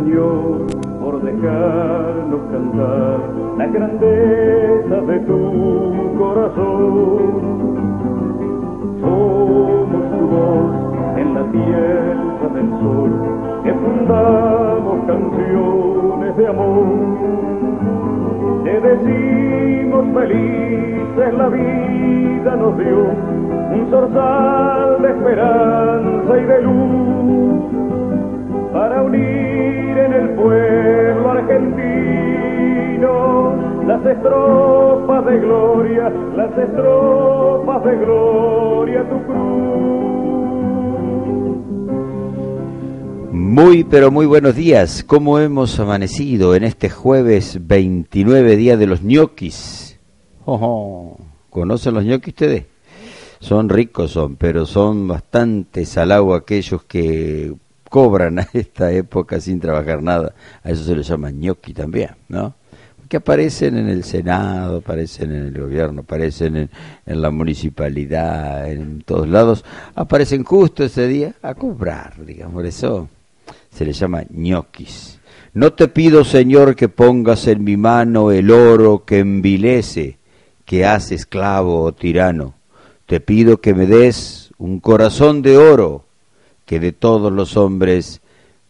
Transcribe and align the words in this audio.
Por 0.00 1.22
dejarnos 1.22 2.40
cantar 2.50 3.20
la 3.58 3.66
grandeza 3.66 5.00
de 5.06 5.20
tu 5.20 6.14
corazón. 6.16 7.32
Somos 8.98 10.02
tu 10.10 10.26
voz 10.26 11.18
en 11.18 11.34
la 11.34 11.44
tierra 11.52 12.48
del 12.54 12.70
sol, 12.80 13.10
que 13.62 13.74
fundamos 13.74 15.04
canciones 15.06 16.36
de 16.36 16.46
amor. 16.46 16.86
Te 18.64 18.80
decimos 18.80 20.06
felices 20.14 21.34
la 21.34 21.48
vida 21.48 22.56
nos 22.56 22.78
dio, 22.78 23.04
un 23.74 23.90
zorzal 23.90 25.02
de 25.02 25.10
esperanza 25.10 26.38
y 26.38 26.44
de 26.44 26.62
luz 26.62 27.69
para 28.80 29.02
unir 29.02 29.98
en 29.98 30.12
el 30.14 30.30
pueblo 30.30 31.30
argentino 31.32 31.84
las 33.86 34.06
estrofas 34.06 35.26
de 35.26 35.38
gloria, 35.38 36.08
las 36.34 36.56
estrofas 36.56 37.84
de 37.84 37.96
gloria 37.98 39.06
tu 39.06 39.22
cruz. 39.26 39.36
Muy, 43.32 43.84
pero 43.84 44.10
muy 44.10 44.24
buenos 44.24 44.56
días. 44.56 45.04
¿Cómo 45.06 45.38
hemos 45.38 45.78
amanecido 45.78 46.54
en 46.54 46.64
este 46.64 46.88
jueves 46.88 47.58
29, 47.60 48.56
día 48.56 48.78
de 48.78 48.86
los 48.86 49.02
ñoquis? 49.02 50.00
Oh, 50.46 51.18
¿Conocen 51.50 51.92
los 51.92 52.06
ñoquis 52.06 52.32
ustedes? 52.32 52.64
Son 53.40 53.68
ricos, 53.68 54.12
son, 54.12 54.36
pero 54.36 54.64
son 54.64 55.06
bastante 55.06 55.84
salado 55.84 56.32
aquellos 56.32 56.82
que 56.84 57.52
cobran 57.90 58.38
a 58.38 58.48
esta 58.54 58.90
época 58.90 59.38
sin 59.40 59.60
trabajar 59.60 60.02
nada. 60.02 60.32
A 60.64 60.70
eso 60.70 60.84
se 60.84 60.96
les 60.96 61.06
llama 61.06 61.30
ñoqui 61.30 61.74
también, 61.74 62.12
¿no? 62.28 62.54
Que 63.08 63.16
aparecen 63.16 63.76
en 63.76 63.88
el 63.88 64.04
Senado, 64.04 64.78
aparecen 64.78 65.32
en 65.32 65.46
el 65.48 65.60
gobierno, 65.60 66.02
aparecen 66.02 66.56
en, 66.56 66.70
en 67.04 67.20
la 67.20 67.30
municipalidad, 67.30 68.70
en 68.70 69.02
todos 69.02 69.28
lados. 69.28 69.64
Aparecen 69.96 70.44
justo 70.44 70.84
ese 70.84 71.08
día 71.08 71.34
a 71.42 71.54
cobrar, 71.54 72.24
digamos, 72.24 72.54
por 72.54 72.66
eso 72.66 73.08
se 73.70 73.84
le 73.84 73.92
llama 73.92 74.22
ñoquis. 74.30 75.18
No 75.52 75.72
te 75.72 75.88
pido, 75.88 76.24
Señor, 76.24 76.76
que 76.76 76.88
pongas 76.88 77.48
en 77.48 77.64
mi 77.64 77.76
mano 77.76 78.30
el 78.30 78.52
oro 78.52 79.04
que 79.04 79.18
envilece, 79.18 80.18
que 80.64 80.86
hace 80.86 81.16
esclavo 81.16 81.82
o 81.82 81.92
tirano. 81.92 82.54
Te 83.06 83.18
pido 83.18 83.60
que 83.60 83.74
me 83.74 83.86
des 83.86 84.52
un 84.58 84.78
corazón 84.78 85.42
de 85.42 85.58
oro, 85.58 86.04
que 86.70 86.78
de 86.78 86.92
todos 86.92 87.32
los 87.32 87.56
hombres 87.56 88.20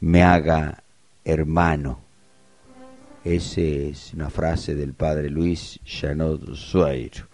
me 0.00 0.22
haga 0.22 0.82
hermano. 1.22 2.00
Esa 3.22 3.60
es 3.60 4.14
una 4.14 4.30
frase 4.30 4.74
del 4.74 4.94
padre 4.94 5.28
Luis 5.28 5.78
Chanot 5.84 6.54
Suairo. 6.54 7.26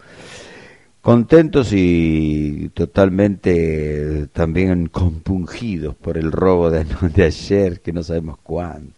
Contentos 1.01 1.71
y 1.71 2.69
totalmente 2.73 4.27
también 4.33 4.87
compungidos 4.87 5.95
por 5.95 6.17
el 6.17 6.33
robo 6.33 6.69
de, 6.69 6.83
de 7.15 7.23
ayer, 7.23 7.79
que 7.79 7.93
no 7.93 8.03
sabemos 8.03 8.37
cuándo. 8.43 8.91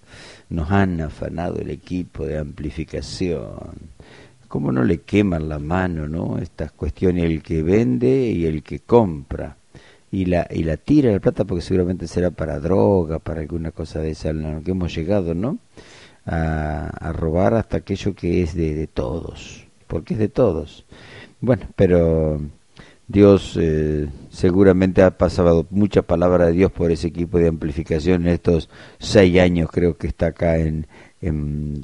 Nos 0.49 0.71
han 0.71 0.99
afanado 1.01 1.59
el 1.59 1.69
equipo 1.69 2.25
de 2.25 2.39
amplificación. 2.39 3.59
¿Cómo 4.47 4.71
no 4.71 4.83
le 4.83 5.01
queman 5.01 5.47
la 5.47 5.59
mano, 5.59 6.07
no? 6.07 6.39
Estas 6.39 6.71
cuestiones, 6.71 7.25
el 7.25 7.43
que 7.43 7.61
vende 7.61 8.31
y 8.31 8.47
el 8.47 8.63
que 8.63 8.79
compra 8.79 9.58
y 10.11 10.25
la, 10.25 10.47
y 10.49 10.63
la 10.63 10.77
tira 10.77 11.11
la 11.11 11.19
plata 11.19 11.45
porque 11.45 11.61
seguramente 11.61 12.07
será 12.07 12.31
para 12.31 12.59
droga, 12.59 13.19
para 13.19 13.41
alguna 13.41 13.71
cosa 13.71 13.99
de 13.99 14.11
esa, 14.11 14.29
en 14.29 14.63
que 14.63 14.71
hemos 14.71 14.93
llegado, 14.93 15.33
¿no? 15.35 15.59
A, 16.25 16.89
a 16.89 17.13
robar 17.13 17.53
hasta 17.53 17.77
aquello 17.77 18.13
que 18.15 18.41
es 18.41 18.53
de, 18.55 18.75
de, 18.75 18.87
todos, 18.87 19.67
porque 19.87 20.13
es 20.13 20.19
de 20.19 20.29
todos. 20.29 20.85
Bueno, 21.41 21.67
pero 21.75 22.41
Dios 23.07 23.57
eh, 23.59 24.07
seguramente 24.29 25.01
ha 25.01 25.17
pasado 25.17 25.65
mucha 25.69 26.01
palabra 26.03 26.47
de 26.47 26.53
Dios 26.53 26.71
por 26.71 26.91
ese 26.91 27.07
equipo 27.07 27.39
de 27.39 27.47
amplificación 27.47 28.23
en 28.23 28.33
estos 28.33 28.69
seis 28.99 29.39
años, 29.39 29.69
creo 29.71 29.97
que 29.97 30.07
está 30.07 30.27
acá 30.27 30.57
en, 30.57 30.87
en 31.21 31.81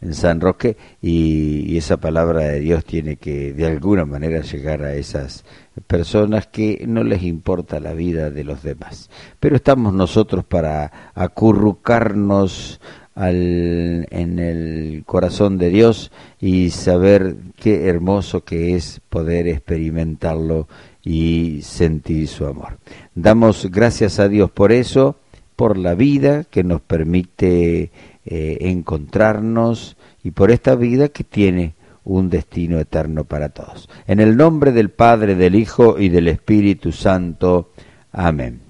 en 0.00 0.14
San 0.14 0.40
Roque 0.40 0.76
y, 1.02 1.76
esa 1.76 1.96
palabra 1.98 2.40
de 2.40 2.60
Dios 2.60 2.84
tiene 2.84 3.16
que 3.16 3.52
de 3.52 3.66
alguna 3.66 4.04
manera 4.04 4.40
llegar 4.40 4.82
a 4.82 4.94
esas 4.94 5.44
personas 5.86 6.48
que 6.48 6.84
no 6.88 7.04
les 7.04 7.22
importa 7.22 7.78
la 7.78 7.92
vida 7.92 8.30
de 8.30 8.42
los 8.42 8.62
demás. 8.62 9.10
Pero 9.38 9.56
estamos 9.56 9.94
nosotros 9.94 10.44
para 10.44 11.12
acurrucarnos 11.14 12.80
al, 13.14 14.06
en 14.10 14.38
el 14.38 15.04
corazón 15.06 15.56
de 15.58 15.70
Dios 15.70 16.10
y 16.40 16.70
saber 16.70 17.36
qué 17.56 17.88
hermoso 17.88 18.44
que 18.44 18.74
es 18.74 19.00
poder 19.08 19.46
experimentarlo 19.46 20.66
y 21.04 21.60
sentir 21.62 22.26
su 22.28 22.46
amor. 22.46 22.78
Damos 23.14 23.70
gracias 23.70 24.18
a 24.18 24.28
Dios 24.28 24.50
por 24.50 24.72
eso, 24.72 25.16
por 25.56 25.76
la 25.76 25.94
vida 25.94 26.44
que 26.44 26.62
nos 26.62 26.80
permite 26.80 27.90
eh, 28.30 28.58
encontrarnos 28.68 29.96
y 30.22 30.32
por 30.32 30.50
esta 30.50 30.74
vida 30.74 31.08
que 31.08 31.24
tiene 31.24 31.72
un 32.04 32.28
destino 32.28 32.78
eterno 32.78 33.24
para 33.24 33.48
todos. 33.48 33.88
En 34.06 34.20
el 34.20 34.36
nombre 34.36 34.72
del 34.72 34.90
Padre, 34.90 35.34
del 35.34 35.54
Hijo 35.54 35.98
y 35.98 36.10
del 36.10 36.28
Espíritu 36.28 36.92
Santo. 36.92 37.70
Amén. 38.12 38.60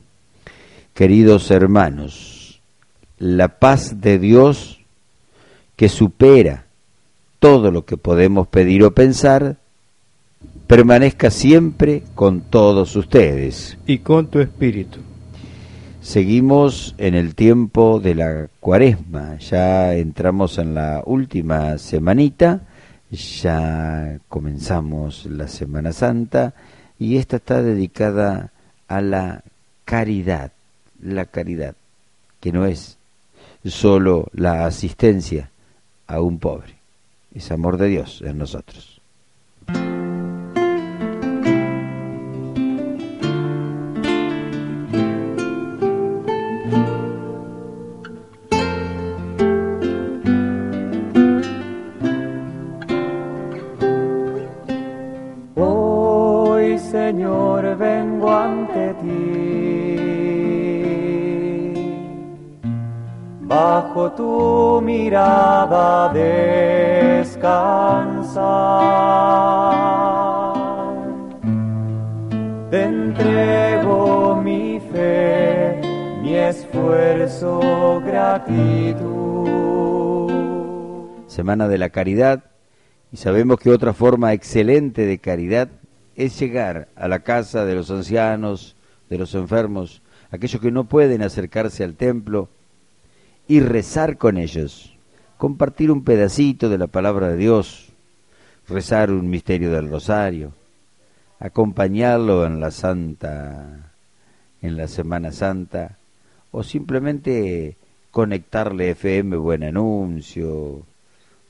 Queridos 0.95 1.51
hermanos, 1.51 2.61
la 3.19 3.59
paz 3.59 4.01
de 4.01 4.21
Dios 4.21 4.79
que 5.75 5.89
supera 5.89 6.67
todo 7.41 7.73
lo 7.73 7.85
que 7.85 7.97
podemos 7.97 8.47
pedir 8.47 8.85
o 8.85 8.93
pensar, 8.93 9.57
permanezca 10.69 11.33
siempre 11.33 12.05
con 12.15 12.43
todos 12.43 12.95
ustedes. 12.95 13.77
Y 13.89 13.99
con 13.99 14.29
tu 14.29 14.39
espíritu. 14.39 15.01
Seguimos 16.09 16.95
en 16.97 17.15
el 17.15 17.35
tiempo 17.35 18.01
de 18.01 18.15
la 18.15 18.49
cuaresma, 18.61 19.37
ya 19.41 19.95
entramos 19.95 20.57
en 20.57 20.73
la 20.75 21.03
última 21.05 21.77
semanita, 21.77 22.63
ya 23.11 24.19
comenzamos 24.27 25.27
la 25.27 25.49
Semana 25.49 25.93
Santa 25.93 26.55
y 26.99 27.19
esta 27.19 27.37
está 27.37 27.63
dedicada 27.63 28.53
a 28.89 29.03
la 29.03 29.45
caridad, 29.85 30.53
la 31.03 31.27
caridad, 31.27 31.75
que 32.41 32.53
no 32.53 32.65
es 32.65 32.97
solo 33.67 34.29
la 34.33 34.65
asistencia 34.65 35.51
a 36.07 36.23
un 36.23 36.39
pobre, 36.39 36.77
es 37.35 37.53
amor 37.53 37.77
de 37.77 37.89
Dios 37.89 38.23
en 38.25 38.39
nosotros. 38.39 38.98
Semana 81.39 81.69
de 81.69 81.79
la 81.79 81.91
Caridad. 81.91 82.43
Y 83.13 83.17
sabemos 83.17 83.61
que 83.61 83.71
otra 83.71 83.93
forma 83.93 84.33
excelente 84.33 85.07
de 85.07 85.19
caridad 85.19 85.69
es 86.17 86.37
llegar 86.41 86.89
a 86.97 87.07
la 87.07 87.21
casa 87.21 87.65
de 87.65 87.77
los 87.77 87.93
ancianos, 87.93 88.75
de 89.09 89.19
los 89.19 89.37
enfermos, 89.37 90.03
aquellos 90.33 90.61
que 90.61 90.73
no 90.73 90.89
pueden 90.89 91.23
acercarse 91.23 91.85
al 91.85 91.95
templo, 91.95 92.49
y 93.47 93.61
rezar 93.61 94.19
con 94.19 94.37
ellos, 94.37 94.97
compartir 95.37 95.93
un 95.93 96.03
pedacito 96.03 96.69
de 96.69 96.79
la 96.79 96.89
palabra 96.89 97.29
de 97.29 97.37
Dios, 97.37 97.91
rezar 98.67 99.13
un 99.13 99.31
misterio 99.31 99.71
del 99.71 99.89
rosario, 99.89 100.51
acompañarlo 101.39 102.47
en 102.47 102.59
la 102.59 102.73
Santa, 102.73 103.93
en 104.61 104.77
la 104.77 104.89
Semana 104.89 105.31
Santa, 105.31 105.99
o 106.51 106.65
simplemente 106.65 107.77
conectarle 108.11 108.91
FM 108.91 109.37
Buen 109.37 109.63
Anuncio 109.63 110.85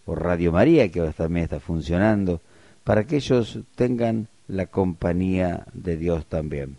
o 0.09 0.15
Radio 0.15 0.53
María, 0.53 0.91
que 0.91 1.03
también 1.13 1.45
está 1.45 1.61
funcionando, 1.61 2.41
para 2.83 3.05
que 3.05 3.17
ellos 3.17 3.59
tengan 3.75 4.29
la 4.49 4.65
compañía 4.65 5.67
de 5.75 5.99
Dios 5.99 6.25
también. 6.25 6.77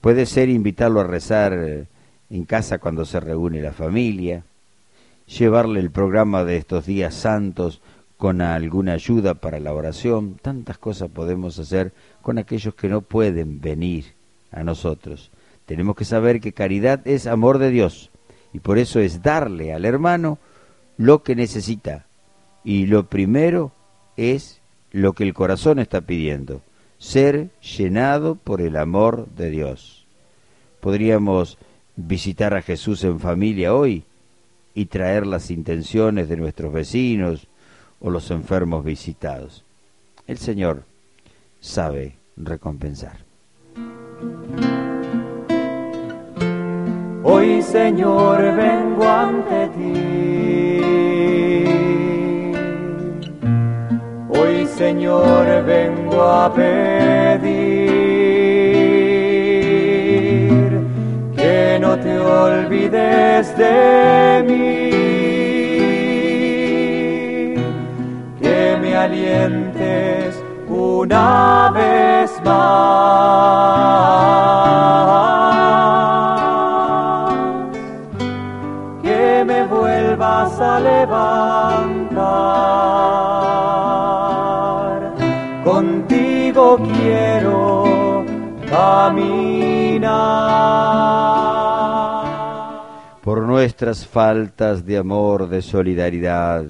Puede 0.00 0.24
ser 0.24 0.48
invitarlo 0.48 1.00
a 1.00 1.04
rezar 1.04 1.86
en 2.30 2.44
casa 2.46 2.78
cuando 2.78 3.04
se 3.04 3.20
reúne 3.20 3.60
la 3.60 3.72
familia, 3.72 4.44
llevarle 5.26 5.78
el 5.80 5.90
programa 5.90 6.42
de 6.42 6.56
estos 6.56 6.86
días 6.86 7.14
santos 7.14 7.82
con 8.16 8.40
alguna 8.40 8.94
ayuda 8.94 9.34
para 9.34 9.60
la 9.60 9.74
oración, 9.74 10.36
tantas 10.40 10.78
cosas 10.78 11.10
podemos 11.10 11.58
hacer 11.58 11.92
con 12.22 12.38
aquellos 12.38 12.74
que 12.74 12.88
no 12.88 13.02
pueden 13.02 13.60
venir 13.60 14.14
a 14.52 14.64
nosotros. 14.64 15.30
Tenemos 15.66 15.96
que 15.96 16.06
saber 16.06 16.40
que 16.40 16.54
caridad 16.54 17.06
es 17.06 17.26
amor 17.26 17.58
de 17.58 17.68
Dios 17.68 18.10
y 18.54 18.60
por 18.60 18.78
eso 18.78 19.00
es 19.00 19.22
darle 19.22 19.74
al 19.74 19.84
hermano 19.84 20.38
lo 20.96 21.22
que 21.22 21.36
necesita. 21.36 22.06
Y 22.64 22.86
lo 22.86 23.06
primero 23.06 23.72
es 24.16 24.60
lo 24.92 25.12
que 25.12 25.24
el 25.24 25.34
corazón 25.34 25.78
está 25.78 26.00
pidiendo, 26.00 26.62
ser 26.98 27.50
llenado 27.60 28.34
por 28.34 28.60
el 28.60 28.76
amor 28.76 29.28
de 29.36 29.50
Dios. 29.50 30.06
Podríamos 30.80 31.58
visitar 31.96 32.54
a 32.54 32.62
Jesús 32.62 33.04
en 33.04 33.20
familia 33.20 33.74
hoy 33.74 34.04
y 34.74 34.86
traer 34.86 35.26
las 35.26 35.50
intenciones 35.50 36.28
de 36.28 36.36
nuestros 36.36 36.72
vecinos 36.72 37.46
o 38.00 38.10
los 38.10 38.30
enfermos 38.30 38.84
visitados. 38.84 39.64
El 40.26 40.38
Señor 40.38 40.84
sabe 41.60 42.14
recompensar. 42.36 43.18
Hoy 47.22 47.62
Señor 47.62 48.56
vengo 48.56 49.04
ante 49.06 49.68
ti. 49.68 51.09
Señor 54.80 55.46
vengo 55.66 56.22
a 56.22 56.50
pedir 56.54 56.70
que 61.36 61.78
no 61.78 61.98
te 61.98 62.18
olvides 62.18 63.54
de 63.58 64.42
mí. 64.48 64.80
Que 68.40 68.78
me 68.80 68.96
alientes 68.96 70.42
una 70.66 71.70
vez 71.74 72.40
más, 72.42 73.50
caminar. 89.10 90.70
Por 93.22 93.42
nuestras 93.42 94.06
faltas 94.06 94.84
de 94.84 94.96
amor, 94.96 95.48
de 95.48 95.62
solidaridad, 95.62 96.64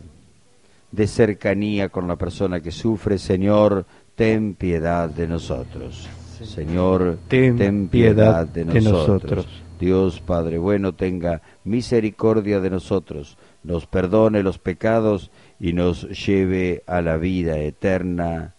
de 0.91 1.07
cercanía 1.07 1.89
con 1.89 2.09
la 2.09 2.17
persona 2.17 2.61
que 2.61 2.73
sufre, 2.73 3.19
Señor, 3.19 3.87
ten 4.15 4.55
piedad 4.55 5.09
de 5.09 5.29
nosotros. 5.29 6.09
Señor, 6.43 7.19
ten, 7.29 7.89
piedad 7.89 8.47
de 8.47 8.65
nosotros. 8.65 9.47
Dios 9.79 10.21
Padre 10.21 10.59
bueno, 10.59 10.93
tenga 10.95 11.41
misericordia 11.65 12.61
de 12.61 12.69
nosotros, 12.69 13.39
nos 13.63 13.87
perdone 13.87 14.43
los 14.43 14.59
pecados 14.59 15.31
y 15.59 15.73
nos 15.73 16.03
lleve 16.27 16.83
a 16.87 17.01
la 17.01 17.17
vida 17.17 17.57
eterna. 17.59 18.55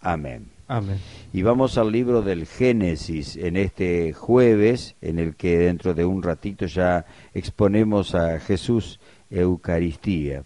Amén. 0.00 0.57
Y 1.32 1.42
vamos 1.42 1.78
al 1.78 1.90
libro 1.90 2.20
del 2.20 2.46
Génesis 2.46 3.36
en 3.36 3.56
este 3.56 4.12
jueves, 4.12 4.96
en 5.00 5.18
el 5.18 5.34
que 5.34 5.58
dentro 5.58 5.94
de 5.94 6.04
un 6.04 6.22
ratito 6.22 6.66
ya 6.66 7.06
exponemos 7.32 8.14
a 8.14 8.38
Jesús 8.38 9.00
Eucaristía. 9.30 10.44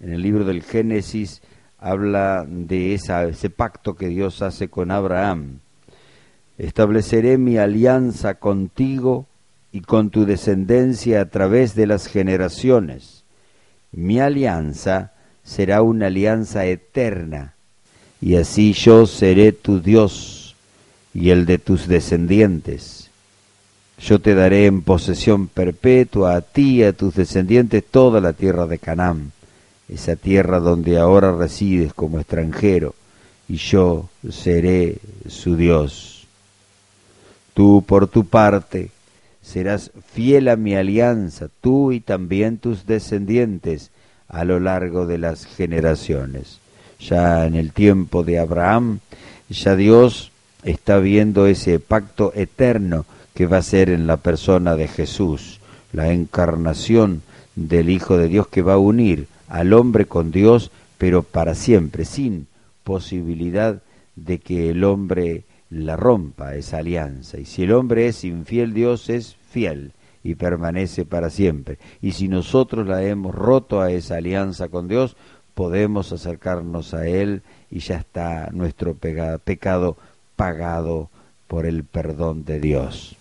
En 0.00 0.12
el 0.12 0.20
libro 0.20 0.44
del 0.44 0.62
Génesis 0.62 1.40
habla 1.78 2.44
de 2.46 2.92
ese 2.92 3.48
pacto 3.48 3.96
que 3.96 4.08
Dios 4.08 4.42
hace 4.42 4.68
con 4.68 4.90
Abraham. 4.90 5.60
Estableceré 6.58 7.38
mi 7.38 7.56
alianza 7.56 8.34
contigo 8.34 9.26
y 9.72 9.80
con 9.80 10.10
tu 10.10 10.26
descendencia 10.26 11.22
a 11.22 11.30
través 11.30 11.74
de 11.74 11.86
las 11.86 12.08
generaciones. 12.08 13.24
Mi 13.90 14.20
alianza 14.20 15.12
será 15.42 15.80
una 15.80 16.08
alianza 16.08 16.66
eterna, 16.66 17.55
y 18.20 18.36
así 18.36 18.72
yo 18.72 19.06
seré 19.06 19.52
tu 19.52 19.80
Dios 19.80 20.54
y 21.14 21.30
el 21.30 21.46
de 21.46 21.58
tus 21.58 21.86
descendientes. 21.86 23.10
Yo 23.98 24.20
te 24.20 24.34
daré 24.34 24.66
en 24.66 24.82
posesión 24.82 25.48
perpetua 25.48 26.36
a 26.36 26.40
ti 26.42 26.76
y 26.76 26.82
a 26.82 26.92
tus 26.92 27.14
descendientes 27.14 27.82
toda 27.84 28.20
la 28.20 28.34
tierra 28.34 28.66
de 28.66 28.78
Canaán, 28.78 29.32
esa 29.88 30.16
tierra 30.16 30.60
donde 30.60 30.98
ahora 30.98 31.34
resides 31.34 31.94
como 31.94 32.18
extranjero, 32.18 32.94
y 33.48 33.56
yo 33.56 34.08
seré 34.30 34.98
su 35.28 35.56
Dios. 35.56 36.26
Tú, 37.54 37.82
por 37.86 38.08
tu 38.08 38.26
parte, 38.26 38.90
serás 39.40 39.92
fiel 40.12 40.48
a 40.48 40.56
mi 40.56 40.74
alianza, 40.74 41.48
tú 41.62 41.92
y 41.92 42.00
también 42.00 42.58
tus 42.58 42.86
descendientes, 42.86 43.90
a 44.28 44.44
lo 44.44 44.60
largo 44.60 45.06
de 45.06 45.18
las 45.18 45.46
generaciones. 45.46 46.58
Ya 46.98 47.46
en 47.46 47.54
el 47.54 47.72
tiempo 47.72 48.24
de 48.24 48.38
Abraham, 48.38 49.00
ya 49.48 49.76
Dios 49.76 50.32
está 50.64 50.98
viendo 50.98 51.46
ese 51.46 51.78
pacto 51.78 52.32
eterno 52.34 53.04
que 53.34 53.46
va 53.46 53.58
a 53.58 53.62
ser 53.62 53.90
en 53.90 54.06
la 54.06 54.16
persona 54.16 54.76
de 54.76 54.88
Jesús, 54.88 55.60
la 55.92 56.12
encarnación 56.12 57.22
del 57.54 57.90
Hijo 57.90 58.16
de 58.16 58.28
Dios 58.28 58.48
que 58.48 58.62
va 58.62 58.74
a 58.74 58.78
unir 58.78 59.28
al 59.48 59.72
hombre 59.72 60.06
con 60.06 60.30
Dios, 60.30 60.70
pero 60.98 61.22
para 61.22 61.54
siempre, 61.54 62.04
sin 62.04 62.46
posibilidad 62.82 63.82
de 64.16 64.38
que 64.38 64.70
el 64.70 64.84
hombre 64.84 65.44
la 65.70 65.96
rompa 65.96 66.54
esa 66.54 66.78
alianza. 66.78 67.38
Y 67.38 67.44
si 67.44 67.64
el 67.64 67.72
hombre 67.72 68.08
es 68.08 68.24
infiel, 68.24 68.72
Dios 68.72 69.08
es 69.08 69.36
fiel 69.50 69.92
y 70.22 70.34
permanece 70.34 71.04
para 71.04 71.30
siempre. 71.30 71.78
Y 72.02 72.12
si 72.12 72.28
nosotros 72.28 72.86
la 72.86 73.02
hemos 73.04 73.34
roto 73.34 73.80
a 73.80 73.90
esa 73.92 74.16
alianza 74.16 74.68
con 74.68 74.88
Dios, 74.88 75.16
podemos 75.56 76.12
acercarnos 76.12 76.92
a 76.92 77.08
Él 77.08 77.40
y 77.70 77.78
ya 77.78 77.96
está 77.96 78.50
nuestro 78.52 78.94
pecado 78.94 79.96
pagado 80.36 81.08
por 81.48 81.64
el 81.64 81.82
perdón 81.82 82.44
de 82.44 82.60
Dios. 82.60 83.16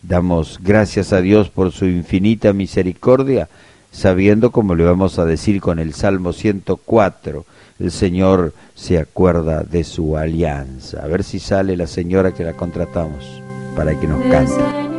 Damos 0.00 0.60
gracias 0.62 1.12
a 1.12 1.20
Dios 1.20 1.50
por 1.50 1.72
su 1.72 1.86
infinita 1.86 2.52
misericordia, 2.52 3.48
sabiendo, 3.90 4.52
como 4.52 4.76
le 4.76 4.84
vamos 4.84 5.18
a 5.18 5.24
decir 5.24 5.60
con 5.60 5.80
el 5.80 5.94
Salmo 5.94 6.32
104, 6.32 7.44
el 7.80 7.90
Señor 7.90 8.54
se 8.76 8.98
acuerda 8.98 9.64
de 9.64 9.82
su 9.82 10.16
alianza. 10.16 11.02
A 11.02 11.08
ver 11.08 11.24
si 11.24 11.40
sale 11.40 11.76
la 11.76 11.88
señora 11.88 12.32
que 12.32 12.44
la 12.44 12.52
contratamos 12.52 13.42
para 13.74 13.98
que 13.98 14.06
nos 14.06 14.22
cante. 14.26 14.93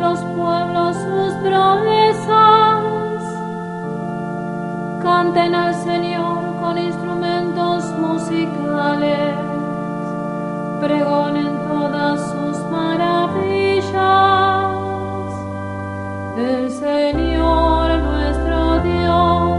Los 0.00 0.18
pueblos 0.20 0.96
sus 0.96 1.34
proezas. 1.46 2.84
Canten 5.02 5.54
al 5.54 5.74
Señor 5.74 6.56
con 6.60 6.78
instrumentos 6.78 7.84
musicales, 7.98 9.36
pregonen 10.80 11.48
todas 11.68 12.20
sus 12.32 12.58
maravillas. 12.70 13.92
El 16.36 16.70
Señor 16.70 17.98
nuestro 17.98 18.80
Dios 18.80 19.49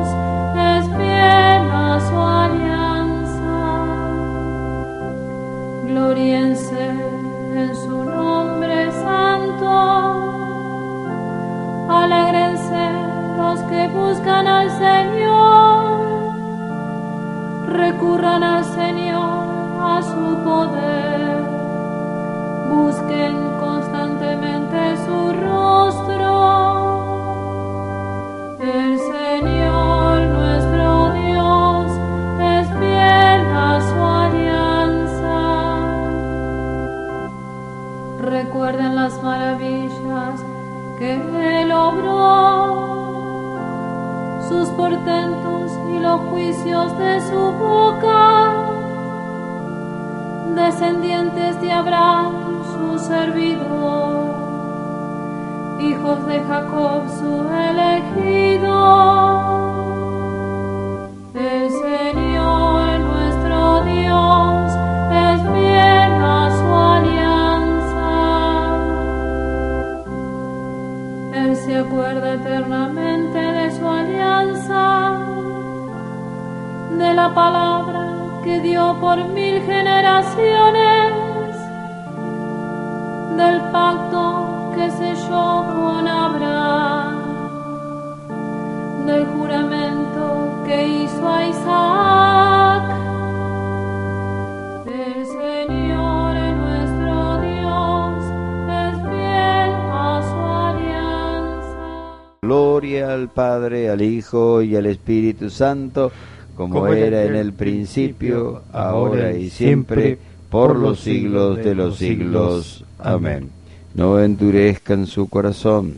Padre, 103.51 103.89
al 103.89 104.01
Hijo 104.01 104.61
y 104.61 104.77
al 104.77 104.85
Espíritu 104.85 105.49
Santo, 105.49 106.09
como, 106.55 106.87
era 106.87 107.25
en 107.25 107.35
el 107.35 107.51
principio, 107.51 108.61
ahora 108.71 109.33
y 109.33 109.49
siempre, 109.49 110.17
por 110.49 110.77
los 110.77 111.01
siglos 111.01 111.57
de 111.57 111.75
los 111.75 111.97
siglos. 111.97 112.85
Amén. 112.97 113.49
No 113.93 114.21
endurezcan 114.21 115.05
su 115.05 115.27
corazón, 115.27 115.97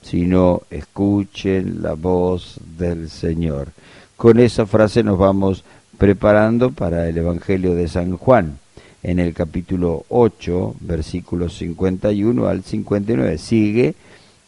sino 0.00 0.62
escuchen 0.70 1.82
la 1.82 1.92
voz 1.92 2.58
del 2.78 3.10
Señor. 3.10 3.68
Con 4.16 4.40
esa 4.40 4.64
frase 4.64 5.02
nos 5.02 5.18
vamos 5.18 5.64
preparando 5.98 6.70
para 6.70 7.10
el 7.10 7.18
Evangelio 7.18 7.74
de 7.74 7.88
San 7.88 8.16
Juan, 8.16 8.58
en 9.02 9.18
el 9.18 9.34
capítulo 9.34 10.06
8, 10.08 10.76
versículos 10.80 11.58
51 11.58 12.48
al 12.48 12.62
59. 12.62 13.36
Sigue 13.36 13.94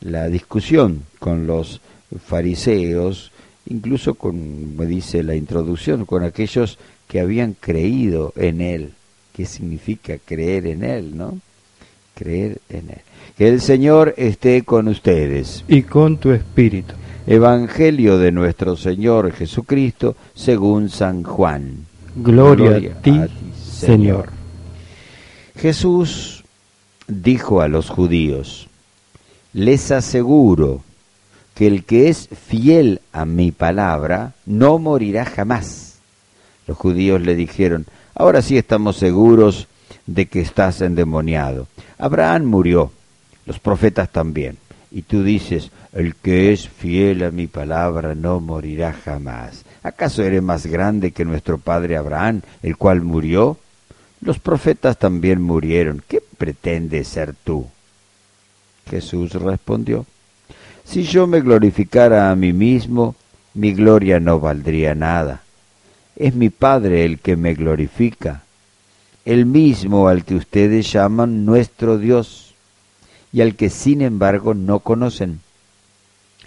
la 0.00 0.28
discusión 0.28 1.02
con 1.19 1.47
los 1.47 1.83
fariseos, 2.25 3.33
incluso 3.67 4.15
con, 4.15 4.77
me 4.77 4.87
dice 4.87 5.23
la 5.23 5.35
introducción, 5.35 6.05
con 6.05 6.23
aquellos 6.23 6.79
que 7.07 7.21
habían 7.21 7.55
creído 7.55 8.33
en 8.37 8.61
Él. 8.61 8.93
¿Qué 9.35 9.47
significa 9.47 10.19
creer 10.25 10.67
en 10.67 10.83
Él, 10.83 11.17
no? 11.17 11.38
Creer 12.15 12.61
en 12.69 12.91
Él. 12.91 13.00
Que 13.37 13.49
el 13.49 13.61
Señor 13.61 14.15
esté 14.17 14.62
con 14.62 14.88
ustedes. 14.88 15.65
y 15.69 15.83
con 15.83 16.19
tu 16.19 16.33
espíritu. 16.33 16.95
Evangelio 17.27 18.19
de 18.19 18.33
nuestro 18.33 18.77
Señor 18.77 19.33
Jesucristo 19.33 20.17
según 20.35 20.88
San 20.88 21.23
Juan. 21.23 21.87
Gloria, 22.17 22.93
a 22.93 23.03
ti, 23.03 23.21
Señor. 23.62 24.31
Jesús 25.57 26.45
dijo 27.07 27.61
a 27.61 27.69
los 27.69 27.91
judíos, 27.91 28.69
les 29.53 29.91
aseguro 29.91 30.83
que 31.59 31.67
el 31.67 31.83
que 31.83 32.09
es 32.09 32.29
fiel 32.29 33.00
a 33.12 33.25
mi 33.25 33.50
palabra 33.50 34.35
no 34.47 34.79
morirá 34.79 35.25
jamás. 35.25 35.99
Los 36.69 36.79
judíos 36.79 37.21
le 37.21 37.35
dijeron, 37.35 37.85
ahora 38.15 38.43
sí 38.43 38.57
estamos 38.57 38.97
seguros 38.97 39.67
de 40.07 40.27
que 40.27 40.41
estás 40.41 40.81
endemoniado. 40.83 41.67
Abraham 41.99 42.45
murió, 42.45 42.93
los 43.45 43.59
profetas 43.59 44.09
también. 44.11 44.57
Y 44.93 45.03
tú 45.03 45.25
dices, 45.25 45.73
el 45.93 46.15
que 46.15 46.53
es 46.53 46.69
fiel 46.69 47.25
a 47.25 47.33
mi 47.33 47.49
palabra 47.49 48.15
no 48.15 48.38
morirá 48.38 48.93
jamás. 48.93 49.65
¿Acaso 49.83 50.23
eres 50.23 50.45
más 50.45 50.65
grande 50.65 51.11
que 51.11 51.25
nuestro 51.25 51.59
padre 51.59 51.97
Abraham, 51.97 52.43
el 52.62 52.77
cual 52.77 53.00
murió? 53.00 53.59
Los 54.21 54.38
profetas 54.38 54.97
también 54.97 55.43
murieron. 55.43 56.05
¿Qué 56.07 56.23
pretendes 56.38 57.09
ser 57.09 57.35
tú? 57.35 57.67
Jesús 58.88 59.33
respondió, 59.33 60.07
si 60.88 61.02
yo 61.02 61.26
me 61.26 61.42
glorificara 61.42 62.30
a 62.30 62.35
mí 62.35 62.54
mismo, 62.54 63.14
mi 63.52 63.75
gloria 63.75 64.21
no 64.21 64.40
valdría 64.40 64.95
nada. 64.95 65.42
Es 66.16 66.35
mi 66.35 66.49
Padre 66.49 67.04
el 67.04 67.18
que 67.18 67.37
me 67.37 67.52
glorifica, 67.52 68.42
el 69.26 69.45
mismo 69.45 70.09
al 70.09 70.25
que 70.25 70.35
ustedes 70.35 70.90
llaman 70.90 71.45
nuestro 71.45 71.99
Dios 71.99 72.54
y 73.35 73.42
al 73.42 73.54
que 73.54 73.68
sin 73.68 74.00
embargo 74.00 74.54
no 74.54 74.78
conocen. 74.78 75.40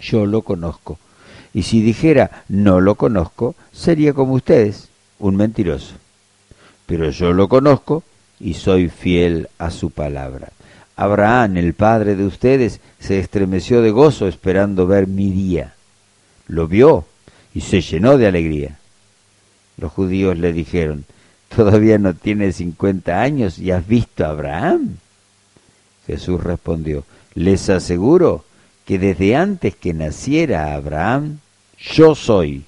Yo 0.00 0.26
lo 0.26 0.42
conozco. 0.42 0.98
Y 1.54 1.62
si 1.62 1.80
dijera 1.80 2.42
no 2.48 2.80
lo 2.80 2.96
conozco, 2.96 3.54
sería 3.70 4.12
como 4.12 4.34
ustedes, 4.34 4.88
un 5.20 5.36
mentiroso. 5.36 5.94
Pero 6.86 7.10
yo 7.10 7.32
lo 7.32 7.48
conozco 7.48 8.02
y 8.40 8.54
soy 8.54 8.88
fiel 8.88 9.48
a 9.58 9.70
su 9.70 9.90
palabra. 9.90 10.50
Abraham, 10.96 11.56
el 11.56 11.74
padre 11.74 12.16
de 12.16 12.26
ustedes, 12.26 12.80
se 12.98 13.18
estremeció 13.18 13.82
de 13.82 13.90
gozo 13.90 14.28
esperando 14.28 14.86
ver 14.86 15.06
mi 15.06 15.30
día. 15.30 15.74
Lo 16.46 16.68
vio 16.68 17.06
y 17.54 17.62
se 17.62 17.80
llenó 17.80 18.18
de 18.18 18.26
alegría. 18.26 18.78
Los 19.76 19.92
judíos 19.92 20.38
le 20.38 20.52
dijeron, 20.52 21.04
¿todavía 21.54 21.98
no 21.98 22.14
tienes 22.14 22.56
cincuenta 22.56 23.22
años 23.22 23.58
y 23.58 23.70
has 23.70 23.86
visto 23.86 24.24
a 24.24 24.30
Abraham? 24.30 24.96
Jesús 26.06 26.42
respondió, 26.42 27.04
les 27.34 27.70
aseguro 27.70 28.44
que 28.84 28.98
desde 28.98 29.36
antes 29.36 29.74
que 29.76 29.94
naciera 29.94 30.74
Abraham, 30.74 31.38
yo 31.78 32.14
soy. 32.14 32.64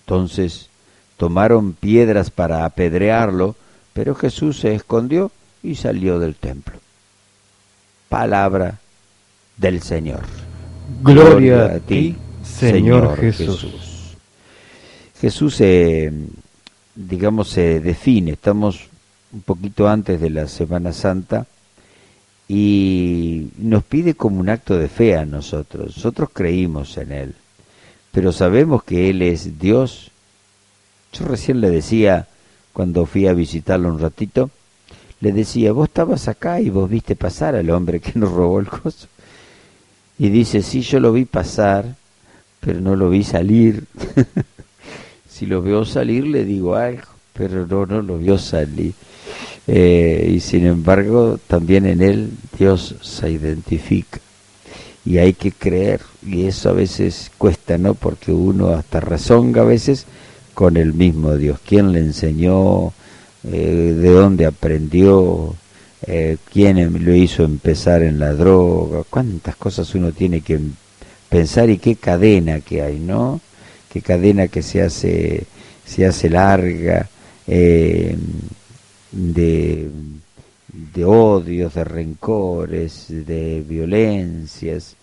Entonces 0.00 0.68
tomaron 1.16 1.72
piedras 1.72 2.30
para 2.30 2.64
apedrearlo, 2.64 3.54
pero 3.92 4.14
Jesús 4.14 4.60
se 4.60 4.74
escondió 4.74 5.30
y 5.62 5.74
salió 5.74 6.18
del 6.18 6.34
templo. 6.34 6.78
Palabra 8.08 8.78
del 9.56 9.82
Señor. 9.82 10.22
Gloria 11.02 11.66
a 11.66 11.78
ti, 11.78 12.16
Señor 12.44 13.16
Jesús. 13.16 14.16
Jesús, 15.20 15.54
se, 15.54 16.12
digamos, 16.94 17.50
se 17.50 17.80
define, 17.80 18.32
estamos 18.32 18.88
un 19.32 19.42
poquito 19.42 19.86
antes 19.86 20.20
de 20.20 20.30
la 20.30 20.48
Semana 20.48 20.92
Santa, 20.92 21.46
y 22.48 23.50
nos 23.58 23.84
pide 23.84 24.14
como 24.14 24.40
un 24.40 24.48
acto 24.48 24.76
de 24.76 24.88
fe 24.88 25.16
a 25.16 25.24
nosotros. 25.24 25.96
Nosotros 25.96 26.30
creímos 26.32 26.96
en 26.96 27.12
Él, 27.12 27.34
pero 28.10 28.32
sabemos 28.32 28.82
que 28.82 29.10
Él 29.10 29.22
es 29.22 29.58
Dios. 29.60 30.10
Yo 31.12 31.26
recién 31.26 31.60
le 31.60 31.70
decía, 31.70 32.26
cuando 32.72 33.06
fui 33.06 33.26
a 33.28 33.34
visitarlo 33.34 33.88
un 33.88 34.00
ratito, 34.00 34.50
le 35.20 35.32
decía, 35.32 35.72
vos 35.72 35.88
estabas 35.88 36.28
acá 36.28 36.60
y 36.60 36.70
vos 36.70 36.88
viste 36.88 37.14
pasar 37.14 37.54
al 37.54 37.70
hombre 37.70 38.00
que 38.00 38.18
nos 38.18 38.32
robó 38.32 38.60
el 38.60 38.68
coso. 38.68 39.06
Y 40.18 40.28
dice, 40.30 40.62
sí, 40.62 40.82
yo 40.82 41.00
lo 41.00 41.12
vi 41.12 41.24
pasar, 41.24 41.96
pero 42.60 42.80
no 42.80 42.96
lo 42.96 43.10
vi 43.10 43.22
salir. 43.22 43.84
si 45.28 45.46
lo 45.46 45.62
veo 45.62 45.84
salir 45.84 46.26
le 46.26 46.44
digo 46.44 46.74
algo, 46.74 47.08
pero 47.32 47.66
no, 47.66 47.86
no 47.86 48.02
lo 48.02 48.18
vio 48.18 48.38
salir. 48.38 48.94
Eh, 49.66 50.32
y 50.34 50.40
sin 50.40 50.66
embargo, 50.66 51.38
también 51.46 51.86
en 51.86 52.02
él 52.02 52.30
Dios 52.58 52.96
se 53.02 53.30
identifica. 53.30 54.20
Y 55.04 55.18
hay 55.18 55.32
que 55.32 55.52
creer, 55.52 56.00
y 56.26 56.44
eso 56.44 56.68
a 56.68 56.72
veces 56.72 57.30
cuesta, 57.38 57.78
¿no? 57.78 57.94
Porque 57.94 58.32
uno 58.32 58.68
hasta 58.68 59.00
rezonga 59.00 59.62
a 59.62 59.64
veces 59.64 60.06
con 60.52 60.76
el 60.76 60.92
mismo 60.92 61.36
Dios. 61.36 61.58
¿Quién 61.66 61.92
le 61.92 62.00
enseñó? 62.00 62.92
Eh, 63.44 63.94
¿De 63.96 64.10
dónde 64.10 64.46
aprendió? 64.46 65.54
Eh, 66.06 66.36
¿Quién 66.52 67.04
lo 67.04 67.14
hizo 67.14 67.44
empezar 67.44 68.02
en 68.02 68.18
la 68.18 68.32
droga? 68.32 69.04
¿Cuántas 69.08 69.56
cosas 69.56 69.94
uno 69.94 70.12
tiene 70.12 70.40
que 70.40 70.58
pensar 71.28 71.70
y 71.70 71.78
qué 71.78 71.96
cadena 71.96 72.60
que 72.60 72.82
hay, 72.82 72.98
¿no? 72.98 73.40
Qué 73.92 74.02
cadena 74.02 74.48
que 74.48 74.62
se 74.62 74.82
hace, 74.82 75.44
se 75.84 76.06
hace 76.06 76.30
larga. 76.30 77.08
Eh, 77.46 78.16
de, 79.12 79.90
de 80.94 81.04
odios, 81.04 81.74
de 81.74 81.84
rencores, 81.84 83.06
de 83.08 83.64
violencias. 83.66 84.96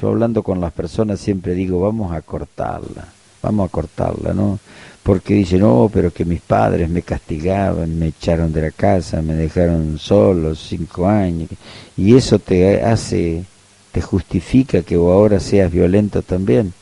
Yo 0.00 0.08
hablando 0.08 0.42
con 0.42 0.60
las 0.60 0.72
personas 0.72 1.20
siempre 1.20 1.54
digo, 1.54 1.80
vamos 1.80 2.12
a 2.12 2.22
cortarla, 2.22 3.08
vamos 3.42 3.68
a 3.68 3.72
cortarla, 3.72 4.32
¿no? 4.32 4.58
Porque 5.02 5.34
dice, 5.34 5.58
no, 5.58 5.90
pero 5.92 6.12
que 6.12 6.24
mis 6.24 6.40
padres 6.40 6.88
me 6.88 7.02
castigaban, 7.02 7.98
me 7.98 8.08
echaron 8.08 8.52
de 8.52 8.62
la 8.62 8.70
casa, 8.70 9.22
me 9.22 9.34
dejaron 9.34 9.98
solo 9.98 10.54
cinco 10.54 11.06
años, 11.06 11.48
y 11.96 12.16
eso 12.16 12.38
te 12.38 12.82
hace, 12.82 13.44
te 13.92 14.02
justifica 14.02 14.82
que 14.82 14.96
ahora 14.96 15.40
seas 15.40 15.72
violento 15.72 16.22
también. 16.22 16.74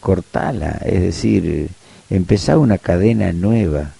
Cortala, 0.00 0.80
es 0.84 1.02
decir, 1.02 1.68
empezar 2.08 2.58
una 2.58 2.78
cadena 2.78 3.32
nueva. 3.32 3.92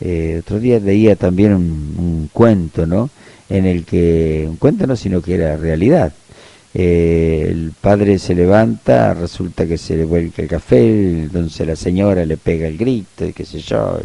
Eh, 0.00 0.40
otro 0.40 0.60
día 0.60 0.78
leía 0.78 1.16
también 1.16 1.54
un 1.54 2.30
cuento, 2.32 2.86
¿no? 2.86 3.10
En 3.48 3.66
el 3.66 3.84
que, 3.84 4.46
un 4.48 4.56
cuento 4.56 4.86
no, 4.86 4.96
sino 4.96 5.22
que 5.22 5.34
era 5.34 5.56
realidad 5.56 6.12
eh, 6.72 7.46
el 7.48 7.72
padre 7.80 8.18
se 8.18 8.34
levanta, 8.34 9.12
resulta 9.14 9.66
que 9.66 9.76
se 9.76 9.96
le 9.96 10.04
vuelca 10.04 10.42
el 10.42 10.48
café, 10.48 11.22
entonces 11.24 11.66
la 11.66 11.74
señora 11.74 12.24
le 12.24 12.36
pega 12.36 12.68
el 12.68 12.78
grito 12.78 13.26
y 13.26 13.32
qué 13.32 13.44
sé 13.44 13.58
yo, 13.58 13.98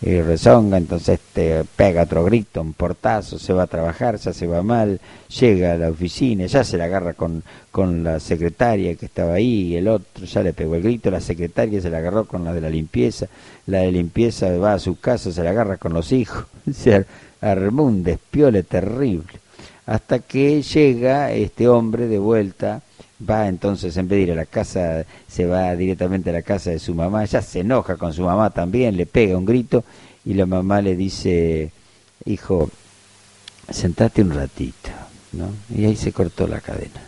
y 0.00 0.20
rezonga, 0.20 0.78
entonces 0.78 1.20
te 1.32 1.62
pega 1.76 2.02
otro 2.02 2.24
grito, 2.24 2.60
un 2.60 2.72
portazo, 2.72 3.38
se 3.38 3.52
va 3.52 3.64
a 3.64 3.66
trabajar, 3.68 4.16
ya 4.16 4.32
se 4.32 4.48
va 4.48 4.62
mal, 4.64 5.00
llega 5.40 5.72
a 5.72 5.76
la 5.76 5.90
oficina, 5.90 6.46
ya 6.46 6.64
se 6.64 6.76
la 6.76 6.84
agarra 6.84 7.14
con, 7.14 7.44
con 7.70 8.02
la 8.02 8.18
secretaria 8.18 8.96
que 8.96 9.06
estaba 9.06 9.34
ahí, 9.34 9.68
y 9.68 9.76
el 9.76 9.86
otro 9.86 10.24
ya 10.24 10.42
le 10.42 10.52
pegó 10.52 10.74
el 10.74 10.82
grito, 10.82 11.12
la 11.12 11.20
secretaria 11.20 11.80
se 11.80 11.90
la 11.90 11.98
agarró 11.98 12.24
con 12.26 12.44
la 12.44 12.52
de 12.52 12.60
la 12.60 12.70
limpieza, 12.70 13.26
la 13.66 13.80
de 13.80 13.92
limpieza 13.92 14.56
va 14.58 14.74
a 14.74 14.78
su 14.80 14.98
casa, 14.98 15.30
se 15.30 15.44
la 15.44 15.50
agarra 15.50 15.76
con 15.76 15.92
los 15.92 16.10
hijos, 16.10 16.46
se 16.72 17.06
armó 17.40 17.84
un 17.84 18.02
despiole 18.02 18.64
terrible 18.64 19.47
hasta 19.88 20.18
que 20.18 20.60
llega 20.60 21.32
este 21.32 21.66
hombre 21.66 22.08
de 22.08 22.18
vuelta, 22.18 22.82
va 23.28 23.48
entonces 23.48 23.96
en 23.96 24.06
vez 24.06 24.18
de 24.18 24.22
ir 24.24 24.32
a 24.32 24.34
la 24.34 24.44
casa, 24.44 25.06
se 25.26 25.46
va 25.46 25.74
directamente 25.74 26.28
a 26.28 26.34
la 26.34 26.42
casa 26.42 26.68
de 26.70 26.78
su 26.78 26.94
mamá, 26.94 27.24
ya 27.24 27.40
se 27.40 27.60
enoja 27.60 27.96
con 27.96 28.12
su 28.12 28.22
mamá 28.22 28.50
también, 28.50 28.98
le 28.98 29.06
pega 29.06 29.38
un 29.38 29.46
grito 29.46 29.84
y 30.26 30.34
la 30.34 30.44
mamá 30.44 30.82
le 30.82 30.94
dice, 30.94 31.72
hijo, 32.26 32.68
sentate 33.70 34.20
un 34.20 34.34
ratito, 34.34 34.90
¿no? 35.32 35.48
Y 35.74 35.86
ahí 35.86 35.96
se 35.96 36.12
cortó 36.12 36.46
la 36.46 36.60
cadena. 36.60 37.00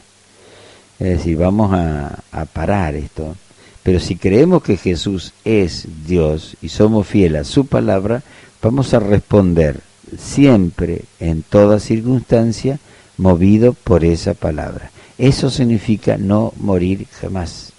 Es 0.99 1.18
decir, 1.18 1.37
vamos 1.37 1.75
a, 1.75 2.18
a 2.32 2.44
parar 2.46 2.94
esto. 2.94 3.37
Pero 3.82 4.00
si 4.00 4.16
creemos 4.16 4.62
que 4.62 4.78
Jesús 4.78 5.34
es 5.44 5.87
Dios 6.06 6.56
y 6.62 6.70
somos 6.70 7.06
fieles 7.06 7.42
a 7.42 7.44
su 7.44 7.66
palabra, 7.66 8.22
vamos 8.62 8.94
a 8.94 9.00
responder 9.00 9.82
siempre, 10.19 11.02
en 11.19 11.43
toda 11.43 11.81
circunstancia, 11.81 12.79
movido 13.17 13.75
por 13.75 14.05
esa 14.05 14.35
palabra. 14.35 14.90
Eso 15.19 15.50
significa 15.50 16.17
no 16.17 16.52
morir 16.57 17.07
jamás, 17.21 17.73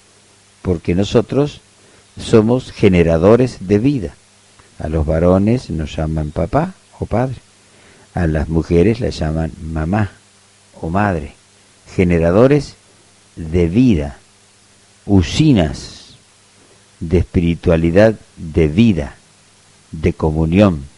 porque 0.62 0.94
nosotros 0.94 1.62
somos 2.20 2.72
generadores 2.72 3.58
de 3.62 3.80
vida. 3.80 4.16
A 4.80 4.88
los 4.88 5.06
varones 5.06 5.70
nos 5.70 5.96
llaman 5.96 6.32
papá 6.32 6.74
o 7.00 7.06
padre, 7.06 7.38
a 8.14 8.28
las 8.28 8.50
mujeres 8.50 9.00
las 9.00 9.18
llaman 9.18 9.52
mamá 9.62 10.12
o 10.80 10.90
madre, 10.90 11.34
generadores 11.96 12.76
de 13.36 13.68
vida, 13.68 14.18
usinas 15.06 16.16
de 17.00 17.20
espiritualidad 17.20 18.16
de 18.38 18.68
vida, 18.68 19.16
de 19.92 20.14
comunión 20.14 20.90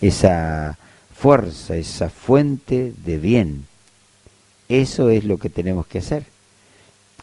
esa 0.00 0.78
fuerza, 1.14 1.76
esa 1.76 2.08
fuente 2.08 2.92
de 3.04 3.18
bien. 3.18 3.66
Eso 4.68 5.10
es 5.10 5.24
lo 5.24 5.38
que 5.38 5.50
tenemos 5.50 5.86
que 5.86 5.98
hacer. 5.98 6.24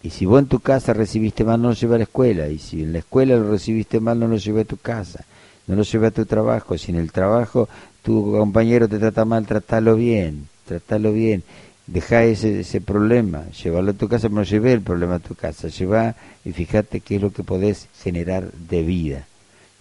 Y 0.04 0.12
si 0.12 0.26
vos 0.26 0.40
en 0.40 0.48
tu 0.48 0.60
casa 0.60 0.94
recibiste 0.94 1.44
mal, 1.44 1.62
no 1.62 1.70
lo 1.70 1.74
lleves 1.74 1.96
a 1.96 1.98
la 1.98 2.04
escuela. 2.04 2.48
Y 2.50 2.60
si 2.60 2.84
en 2.84 2.94
la 2.94 3.00
escuela 3.00 3.36
lo 3.36 3.50
recibiste 3.50 4.00
mal, 4.00 4.20
no 4.20 4.28
lo 4.28 4.38
lleves 4.38 4.66
a 4.66 4.68
tu 4.68 4.78
casa. 4.78 5.26
No 5.66 5.76
lo 5.76 5.84
lleves 5.84 6.10
a 6.10 6.14
tu 6.14 6.26
trabajo. 6.26 6.78
Si 6.78 6.92
en 6.92 6.98
el 6.98 7.12
trabajo 7.12 7.68
tu 8.04 8.32
compañero 8.32 8.88
te 8.88 9.00
trata 9.00 9.26
mal, 9.26 9.46
tratalo 9.46 9.96
bien. 9.96 10.48
Tratalo 10.66 11.12
bien. 11.14 11.44
Deja 11.88 12.24
ese, 12.24 12.60
ese 12.60 12.82
problema. 12.82 13.46
Llévalo 13.64 13.92
a 13.92 13.96
tu 13.96 14.08
casa, 14.08 14.28
pero 14.30 14.36
no 14.36 14.44
llevé 14.44 14.74
el 14.74 14.82
problema 14.82 15.16
a 15.16 15.20
tu 15.20 15.34
casa. 15.34 15.70
Lleva 15.70 16.16
y 16.46 16.52
fíjate 16.52 17.00
qué 17.00 17.16
es 17.16 17.22
lo 17.22 17.32
que 17.32 17.44
podés 17.44 17.88
generar 18.04 18.52
de 18.52 18.84
vida. 18.84 19.26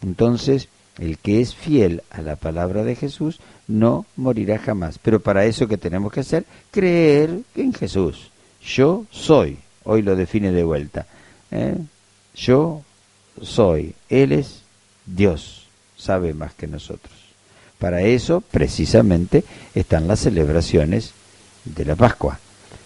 Entonces, 0.03 0.69
el 0.99 1.19
que 1.19 1.41
es 1.41 1.55
fiel 1.55 2.03
a 2.11 2.23
la 2.23 2.37
palabra 2.37 2.83
de 2.83 2.97
Jesús 2.97 3.41
no 3.69 4.07
morirá 4.17 4.59
jamás. 4.59 4.99
Pero 4.99 5.21
para 5.21 5.45
eso 5.45 5.69
que 5.69 5.77
tenemos 5.77 6.13
que 6.13 6.21
hacer, 6.21 6.45
creer 6.71 7.41
en 7.55 7.73
Jesús. 7.73 8.31
Yo 8.63 9.05
soy. 9.11 9.59
Hoy 9.85 10.03
lo 10.03 10.17
define 10.17 10.53
de 10.53 10.65
vuelta. 10.65 11.07
¿eh? 11.51 11.77
Yo 12.35 12.83
soy. 13.41 13.95
Él 14.09 14.33
es 14.33 14.63
Dios. 15.05 15.67
Sabe 15.97 16.35
más 16.35 16.55
que 16.55 16.67
nosotros. 16.67 17.15
Para 17.79 18.03
eso, 18.03 18.41
precisamente, 18.41 19.45
están 19.75 20.09
las 20.09 20.21
celebraciones 20.21 21.13
de 21.65 21.85
la 21.85 21.95
Pascua. 21.95 22.39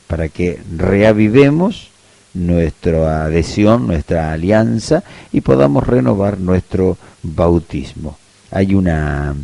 Para 0.07 0.29
que 0.29 0.61
reavivemos 0.77 1.90
nuestra 2.35 3.25
adhesión, 3.25 3.87
nuestra 3.87 4.33
alianza 4.33 5.03
y 5.33 5.41
podamos 5.41 5.87
renovar 5.87 6.39
nuestro 6.39 6.97
bautismo. 7.23 8.19
Hay 8.51 8.75
una, 8.75 9.35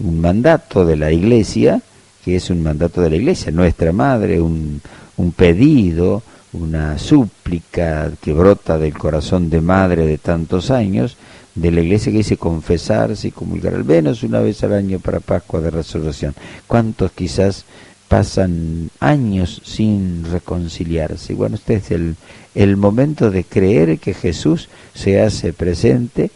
un 0.00 0.20
mandato 0.20 0.84
de 0.84 0.96
la 0.96 1.12
iglesia, 1.12 1.80
que 2.24 2.36
es 2.36 2.50
un 2.50 2.62
mandato 2.62 3.00
de 3.00 3.10
la 3.10 3.16
iglesia, 3.16 3.52
nuestra 3.52 3.92
madre, 3.92 4.40
un, 4.40 4.80
un 5.16 5.32
pedido, 5.32 6.22
una 6.52 6.98
súplica 6.98 8.10
que 8.20 8.32
brota 8.32 8.78
del 8.78 8.96
corazón 8.96 9.50
de 9.50 9.60
madre 9.60 10.06
de 10.06 10.18
tantos 10.18 10.70
años, 10.70 11.16
de 11.54 11.70
la 11.70 11.80
iglesia 11.80 12.12
que 12.12 12.18
dice 12.18 12.36
confesarse 12.36 13.28
y 13.28 13.30
comulgar 13.30 13.74
al 13.74 13.84
menos 13.84 14.22
una 14.22 14.40
vez 14.40 14.62
al 14.62 14.74
año 14.74 14.98
para 14.98 15.20
Pascua 15.20 15.60
de 15.60 15.70
Resurrección. 15.70 16.34
¿Cuántos 16.66 17.12
quizás 17.12 17.64
pasan 18.08 18.90
años 19.00 19.60
sin 19.64 20.24
reconciliarse. 20.30 21.32
Y 21.32 21.36
bueno, 21.36 21.56
este 21.56 21.74
es 21.74 21.90
el, 21.90 22.16
el 22.54 22.76
momento 22.76 23.30
de 23.30 23.44
creer 23.44 23.98
que 23.98 24.14
Jesús 24.14 24.68
se 24.94 25.20
hace 25.20 25.52
presente 25.52 26.30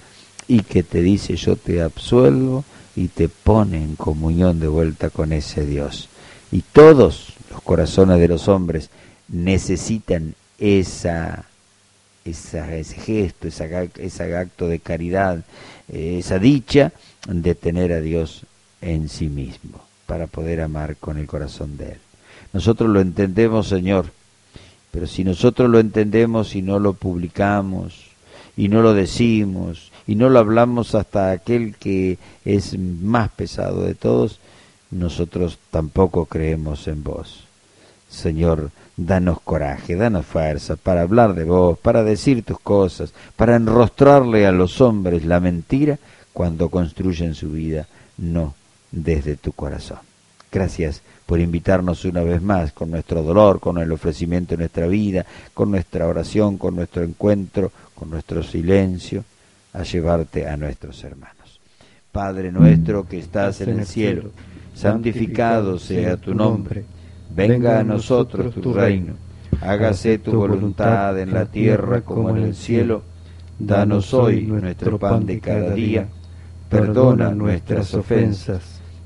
y 0.48 0.62
que 0.62 0.82
te 0.82 1.00
dice 1.00 1.36
yo 1.36 1.56
te 1.56 1.80
absuelvo 1.80 2.64
y 2.96 3.08
te 3.08 3.28
pone 3.28 3.78
en 3.78 3.96
comunión 3.96 4.58
de 4.58 4.68
vuelta 4.68 5.10
con 5.10 5.32
ese 5.32 5.64
Dios. 5.64 6.08
Y 6.50 6.62
todos 6.62 7.34
los 7.50 7.62
corazones 7.62 8.18
de 8.18 8.28
los 8.28 8.48
hombres 8.48 8.90
necesitan 9.28 10.34
esa, 10.58 11.44
esa 12.24 12.74
ese 12.74 12.96
gesto, 12.96 13.46
ese, 13.46 13.90
ese 13.98 14.36
acto 14.36 14.66
de 14.66 14.80
caridad, 14.80 15.44
eh, 15.88 16.16
esa 16.18 16.40
dicha 16.40 16.92
de 17.28 17.54
tener 17.54 17.92
a 17.92 18.00
Dios 18.00 18.44
en 18.80 19.08
sí 19.08 19.28
mismo 19.28 19.89
para 20.10 20.26
poder 20.26 20.60
amar 20.60 20.96
con 20.96 21.18
el 21.18 21.28
corazón 21.28 21.76
de 21.76 21.92
Él. 21.92 21.98
Nosotros 22.52 22.90
lo 22.90 23.00
entendemos, 23.00 23.68
Señor, 23.68 24.06
pero 24.90 25.06
si 25.06 25.22
nosotros 25.22 25.70
lo 25.70 25.78
entendemos 25.78 26.56
y 26.56 26.62
no 26.62 26.80
lo 26.80 26.94
publicamos, 26.94 28.06
y 28.56 28.66
no 28.66 28.82
lo 28.82 28.92
decimos, 28.92 29.92
y 30.08 30.16
no 30.16 30.28
lo 30.28 30.40
hablamos 30.40 30.96
hasta 30.96 31.30
aquel 31.30 31.76
que 31.76 32.18
es 32.44 32.76
más 32.76 33.28
pesado 33.30 33.84
de 33.84 33.94
todos, 33.94 34.40
nosotros 34.90 35.60
tampoco 35.70 36.24
creemos 36.26 36.88
en 36.88 37.04
vos. 37.04 37.44
Señor, 38.08 38.72
danos 38.96 39.40
coraje, 39.40 39.94
danos 39.94 40.26
fuerza 40.26 40.74
para 40.74 41.02
hablar 41.02 41.34
de 41.36 41.44
vos, 41.44 41.78
para 41.78 42.02
decir 42.02 42.42
tus 42.42 42.58
cosas, 42.58 43.14
para 43.36 43.54
enrostrarle 43.54 44.44
a 44.44 44.50
los 44.50 44.80
hombres 44.80 45.24
la 45.24 45.38
mentira 45.38 46.00
cuando 46.32 46.68
construyen 46.68 47.36
su 47.36 47.52
vida, 47.52 47.86
no 48.18 48.54
desde 48.90 49.36
tu 49.36 49.52
corazón. 49.52 49.98
Gracias 50.52 51.00
por 51.26 51.38
invitarnos 51.38 52.04
una 52.04 52.22
vez 52.22 52.42
más 52.42 52.72
con 52.72 52.90
nuestro 52.90 53.22
dolor, 53.22 53.60
con 53.60 53.78
el 53.78 53.92
ofrecimiento 53.92 54.54
de 54.54 54.58
nuestra 54.58 54.88
vida, 54.88 55.24
con 55.54 55.70
nuestra 55.70 56.08
oración, 56.08 56.58
con 56.58 56.74
nuestro 56.74 57.04
encuentro, 57.04 57.70
con 57.94 58.10
nuestro 58.10 58.42
silencio, 58.42 59.24
a 59.72 59.84
llevarte 59.84 60.48
a 60.48 60.56
nuestros 60.56 61.04
hermanos. 61.04 61.60
Padre 62.10 62.50
nuestro 62.50 63.06
que 63.06 63.20
estás 63.20 63.60
en 63.60 63.78
el 63.78 63.86
cielo, 63.86 64.30
santificado 64.74 65.78
sea 65.78 66.16
tu 66.16 66.34
nombre, 66.34 66.84
venga 67.32 67.78
a 67.78 67.84
nosotros 67.84 68.52
tu 68.56 68.74
reino, 68.74 69.14
hágase 69.60 70.18
tu 70.18 70.32
voluntad 70.32 71.16
en 71.20 71.32
la 71.32 71.46
tierra 71.46 72.00
como 72.00 72.30
en 72.30 72.38
el 72.38 72.56
cielo, 72.56 73.02
danos 73.56 74.12
hoy 74.12 74.42
nuestro 74.42 74.98
pan 74.98 75.24
de 75.24 75.38
cada 75.38 75.72
día, 75.74 76.08
perdona 76.68 77.30
nuestras 77.30 77.94
ofensas 77.94 78.79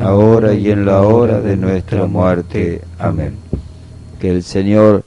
ahora 0.00 0.54
y 0.54 0.70
en 0.70 0.84
la 0.84 1.02
hora 1.02 1.40
de 1.40 1.56
nuestra 1.56 2.06
muerte. 2.06 2.82
Amén. 2.98 3.36
Que 4.20 4.30
el 4.30 4.42
Señor 4.42 5.04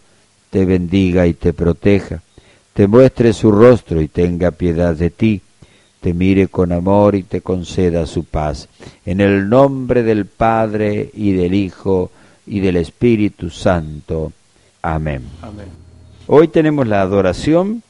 te 0.49 0.65
bendiga 0.65 1.27
y 1.27 1.33
te 1.33 1.53
proteja, 1.53 2.21
te 2.73 2.87
muestre 2.87 3.33
su 3.33 3.51
rostro 3.51 4.01
y 4.01 4.07
tenga 4.07 4.51
piedad 4.51 4.95
de 4.95 5.09
ti, 5.09 5.41
te 6.01 6.13
mire 6.13 6.47
con 6.47 6.71
amor 6.71 7.15
y 7.15 7.23
te 7.23 7.41
conceda 7.41 8.05
su 8.05 8.23
paz. 8.25 8.67
En 9.05 9.21
el 9.21 9.49
nombre 9.49 10.03
del 10.03 10.25
Padre 10.25 11.09
y 11.13 11.33
del 11.33 11.53
Hijo 11.53 12.11
y 12.45 12.59
del 12.59 12.77
Espíritu 12.77 13.49
Santo. 13.49 14.31
Amén. 14.81 15.23
Hoy 16.27 16.47
tenemos 16.47 16.87
la 16.87 17.01
adoración 17.01 17.83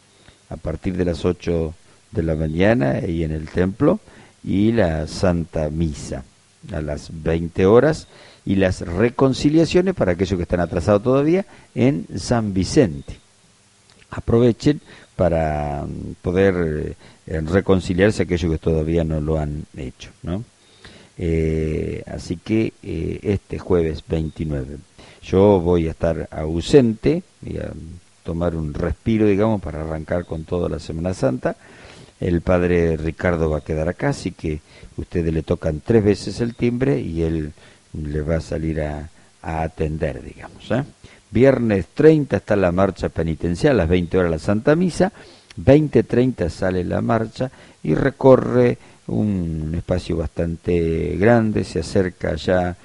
a 0.50 0.58
partir 0.58 0.98
de 0.98 1.06
las 1.06 1.24
8 1.24 1.74
de 2.12 2.24
la 2.24 2.36
mañana 2.36 3.06
y 3.08 3.24
en 3.24 3.32
el 3.32 3.48
templo 3.48 4.00
y 4.44 4.72
la 4.74 5.08
Santa 5.08 5.70
Misa 5.70 6.26
a 6.72 6.82
las 6.82 7.10
20 7.12 7.66
horas 7.66 8.08
y 8.46 8.56
las 8.56 8.82
reconciliaciones 8.82 9.94
para 9.94 10.14
aquellos 10.14 10.38
que 10.38 10.44
están 10.44 10.60
atrasados 10.60 11.04
todavía 11.04 11.46
en 11.76 12.08
San 12.18 12.54
Vicente. 12.54 13.18
Aprovechen 14.10 14.82
para 15.16 15.86
mm, 15.86 16.16
poder 16.22 16.96
eh, 17.28 17.42
reconciliarse 17.42 18.24
aquellos 18.24 18.52
que 18.52 18.58
todavía 18.58 19.04
no 19.04 19.22
lo 19.22 19.40
han 19.40 19.66
hecho. 19.76 20.10
¿no? 20.24 20.44
Eh, 21.18 22.04
así 22.08 22.38
que 22.38 22.74
eh, 22.84 23.20
este 23.22 23.60
jueves 23.60 24.04
29 24.08 24.78
yo 25.22 25.60
voy 25.60 25.88
a 25.88 25.92
estar 25.92 26.28
ausente, 26.32 27.24
y 27.46 27.58
a 27.58 27.72
tomar 28.24 28.56
un 28.56 28.74
respiro, 28.74 29.28
digamos, 29.28 29.62
para 29.62 29.82
arrancar 29.82 30.26
con 30.26 30.44
toda 30.44 30.68
la 30.70 30.80
Semana 30.80 31.14
Santa 31.14 31.56
el 32.22 32.42
padre 32.42 32.96
Ricardo 32.98 33.50
va 33.50 33.58
a 33.58 33.64
quedar 33.64 33.90
acá, 33.90 34.10
así 34.10 34.32
que 34.32 34.62
ustedes 34.98 35.34
le 35.34 35.42
tocan 35.42 35.82
tres 35.84 36.04
veces 36.04 36.40
el 36.40 36.56
timbre 36.56 37.00
y 37.02 37.24
él 37.24 37.52
le 37.94 38.22
va 38.22 38.38
a 38.38 38.42
salir 38.42 38.82
a, 38.82 39.10
atender, 39.42 40.22
digamos. 40.22 40.70
¿eh? 40.70 40.84
Viernes 41.32 41.88
30 41.96 42.38
está 42.38 42.56
la 42.56 42.72
marcha 42.72 43.10
penitencial, 43.10 43.74
a 43.74 43.78
las 43.78 43.90
20 43.90 44.18
horas 44.20 44.32
la 44.32 44.40
Santa 44.40 44.76
Misa, 44.76 45.12
20.30 45.58 46.48
sale 46.50 46.84
la 46.84 47.02
marcha 47.02 47.50
y 47.82 47.96
recorre 47.96 48.78
un 49.08 49.74
espacio 49.76 50.18
bastante 50.18 51.18
grande, 51.18 51.64
se 51.64 51.80
acerca 51.80 52.36
ya 52.36 52.78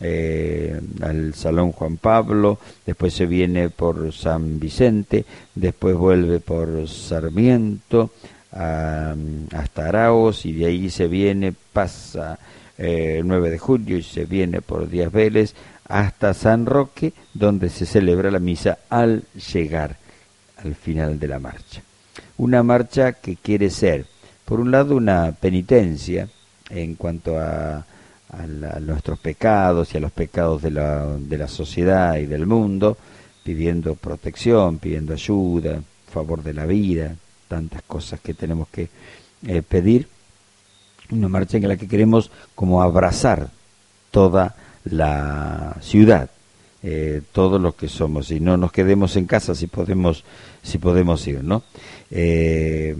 eh, 0.00 0.80
al 1.02 1.34
Salón 1.34 1.72
Juan 1.72 1.96
Pablo, 1.96 2.58
después 2.86 3.12
se 3.12 3.26
viene 3.26 3.70
por 3.70 4.12
San 4.12 4.60
Vicente, 4.60 5.24
después 5.54 5.96
vuelve 5.96 6.38
por 6.38 6.88
Sarmiento, 6.88 8.10
hasta 8.54 9.88
Araos 9.88 10.46
y 10.46 10.52
de 10.52 10.66
ahí 10.66 10.90
se 10.90 11.08
viene, 11.08 11.52
pasa 11.72 12.38
eh, 12.78 13.16
el 13.18 13.26
9 13.26 13.50
de 13.50 13.58
julio 13.58 13.98
y 13.98 14.02
se 14.02 14.26
viene 14.26 14.60
por 14.60 14.88
Díaz 14.88 15.10
Vélez 15.10 15.54
hasta 15.88 16.34
San 16.34 16.66
Roque, 16.66 17.12
donde 17.32 17.68
se 17.68 17.84
celebra 17.84 18.30
la 18.30 18.38
misa 18.38 18.78
al 18.88 19.24
llegar 19.52 19.96
al 20.62 20.74
final 20.74 21.18
de 21.18 21.28
la 21.28 21.38
marcha. 21.38 21.82
Una 22.36 22.62
marcha 22.62 23.12
que 23.12 23.36
quiere 23.36 23.70
ser, 23.70 24.06
por 24.44 24.60
un 24.60 24.70
lado, 24.70 24.96
una 24.96 25.32
penitencia 25.32 26.28
en 26.70 26.94
cuanto 26.94 27.38
a, 27.38 27.84
a, 28.30 28.46
nuestros 28.80 29.18
pecados 29.18 29.92
y 29.92 29.98
a 29.98 30.00
los 30.00 30.12
pecados 30.12 30.62
de 30.62 30.70
la, 30.70 31.06
de 31.18 31.38
la 31.38 31.48
sociedad 31.48 32.16
y 32.16 32.26
del 32.26 32.46
mundo, 32.46 32.96
pidiendo 33.42 33.94
protección, 33.94 34.78
pidiendo 34.78 35.12
ayuda, 35.12 35.82
favor 36.10 36.42
de 36.42 36.54
la 36.54 36.66
vida, 36.66 37.16
tantas 37.48 37.82
cosas 37.82 38.20
que 38.20 38.34
tenemos 38.34 38.68
que 38.68 38.88
eh, 39.46 39.62
pedir, 39.62 40.08
una 41.10 41.28
marcha 41.28 41.56
en 41.56 41.68
la 41.68 41.76
que 41.76 41.88
queremos 41.88 42.30
como 42.54 42.82
abrazar 42.82 43.50
toda 44.10 44.56
la 44.84 45.76
ciudad, 45.80 46.30
eh, 46.82 47.22
todos 47.32 47.60
los 47.60 47.74
que 47.74 47.88
somos, 47.88 48.30
y 48.30 48.40
no 48.40 48.56
nos 48.56 48.72
quedemos 48.72 49.16
en 49.16 49.26
casa 49.26 49.54
si 49.54 49.66
podemos, 49.66 50.24
si 50.62 50.78
podemos 50.78 51.26
ir, 51.26 51.42
¿no? 51.42 51.62
Eh, 52.10 52.96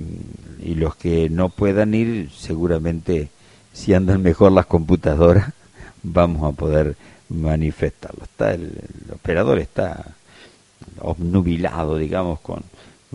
y 0.63 0.75
los 0.75 0.97
que 0.97 1.29
no 1.31 1.49
puedan 1.51 1.95
ir, 1.95 2.31
seguramente 2.31 3.29
si 3.73 3.93
andan 3.95 4.23
mejor 4.23 4.53
las 4.53 4.67
computadoras, 4.67 5.53
vamos 6.03 6.53
a 6.53 6.57
poder 6.57 6.97
manifestarlo. 7.29 8.25
Está 8.25 8.53
el 8.53 8.73
operador 9.13 9.59
está 9.59 10.15
obnubilado, 11.01 11.97
digamos, 11.97 12.41
con 12.41 12.63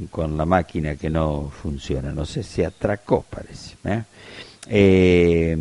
con 0.07 0.37
la 0.37 0.45
máquina 0.45 0.95
que 0.95 1.09
no 1.09 1.49
funciona. 1.49 2.11
No 2.11 2.25
sé, 2.25 2.43
se 2.43 2.65
atracó, 2.65 3.25
parece. 3.29 3.75
¿eh? 3.85 4.03
Eh, 4.67 5.57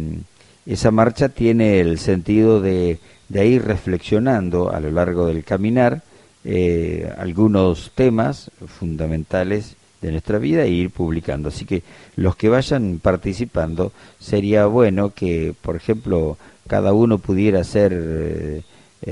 esa 0.67 0.91
marcha 0.91 1.29
tiene 1.29 1.81
el 1.81 1.99
sentido 1.99 2.61
de, 2.61 2.99
de, 3.29 3.47
ir 3.47 3.65
reflexionando 3.65 4.71
a 4.71 4.81
lo 4.81 4.91
largo 4.91 5.27
del 5.27 5.45
caminar 5.45 6.03
eh, 6.45 7.11
algunos 7.19 7.93
temas 7.95 8.51
fundamentales 8.67 9.77
de 10.01 10.13
nuestra 10.13 10.39
vida 10.39 10.63
e 10.63 10.71
ir 10.71 10.91
publicando. 10.91 11.49
Así 11.49 11.65
que 11.65 11.83
los 12.17 12.37
que 12.37 12.49
vayan 12.49 13.01
participando, 13.01 13.93
sería 14.21 14.67
bueno 14.67 15.13
que, 15.15 15.55
por 15.61 15.75
ejemplo, 15.75 16.39
cada 16.67 16.93
uno 16.93 17.19
pudiera 17.19 17.61
hacer 17.61 18.63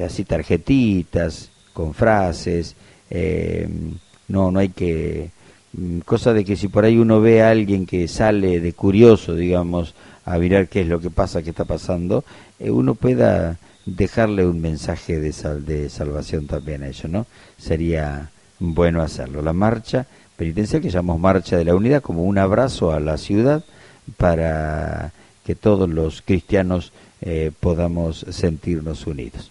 así 0.04 0.24
tarjetitas 0.24 1.50
con 1.72 1.94
frases, 1.94 2.76
no, 4.28 4.50
no 4.50 4.58
hay 4.58 4.70
que... 4.70 5.30
Mm, 5.72 6.00
cosa 6.00 6.32
de 6.32 6.44
que 6.44 6.56
si 6.56 6.68
por 6.68 6.84
ahí 6.84 6.98
uno 6.98 7.20
ve 7.20 7.42
a 7.42 7.50
alguien 7.50 7.86
que 7.86 8.08
sale 8.08 8.60
de 8.60 8.72
curioso, 8.72 9.34
digamos, 9.34 9.94
a 10.24 10.38
mirar 10.38 10.68
qué 10.68 10.82
es 10.82 10.88
lo 10.88 11.00
que 11.00 11.10
pasa, 11.10 11.42
qué 11.42 11.50
está 11.50 11.64
pasando, 11.64 12.24
eh, 12.58 12.70
uno 12.70 12.94
pueda 12.94 13.58
dejarle 13.84 14.46
un 14.46 14.60
mensaje 14.60 15.20
de, 15.20 15.32
sal, 15.32 15.64
de 15.64 15.88
salvación 15.88 16.46
también 16.46 16.82
a 16.82 16.88
ellos, 16.88 17.10
¿no? 17.10 17.26
Sería 17.56 18.30
bueno 18.58 19.02
hacerlo. 19.02 19.42
La 19.42 19.52
marcha 19.52 20.06
penitencial 20.36 20.82
que 20.82 20.90
llamamos 20.90 21.20
Marcha 21.20 21.56
de 21.56 21.64
la 21.64 21.74
Unidad 21.74 22.02
como 22.02 22.24
un 22.24 22.38
abrazo 22.38 22.92
a 22.92 23.00
la 23.00 23.16
ciudad 23.16 23.64
para 24.16 25.12
que 25.44 25.54
todos 25.54 25.88
los 25.88 26.22
cristianos 26.22 26.92
eh, 27.20 27.52
podamos 27.60 28.26
sentirnos 28.30 29.06
unidos. 29.06 29.50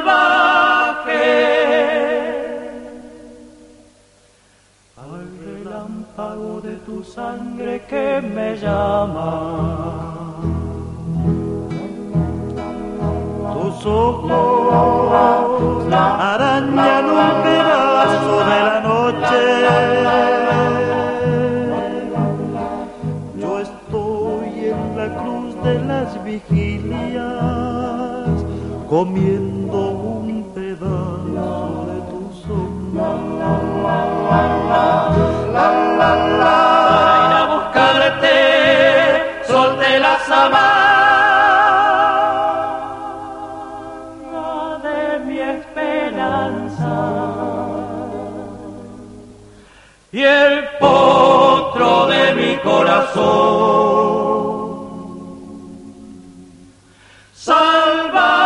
tu 6.91 7.03
sangre 7.03 7.81
que 7.89 8.21
me 8.21 8.49
llama. 8.57 9.31
Tus 13.53 13.85
ojos 13.85 15.13
arañan 15.93 17.05
un 17.21 17.29
pedazo 17.45 18.33
de 18.51 18.59
la 18.67 18.77
noche. 18.89 19.41
Yo 23.41 23.51
estoy 23.67 24.49
en 24.73 24.81
la 24.99 25.07
cruz 25.19 25.51
de 25.63 25.75
las 25.89 26.09
vigilias 26.25 27.25
comiendo 28.89 29.79
un 30.15 30.27
pedazo 30.53 31.85
de 31.89 31.97
tu 32.11 32.21
Para 36.01 36.55
ir 36.57 36.70
de 44.83 45.19
mi 45.25 45.39
esperanza. 45.39 46.93
Y 50.11 50.21
el 50.21 50.67
potro 50.79 52.07
de 52.07 52.35
mi 52.35 52.57
corazón. 52.57 53.61
Salvaje 57.33 58.41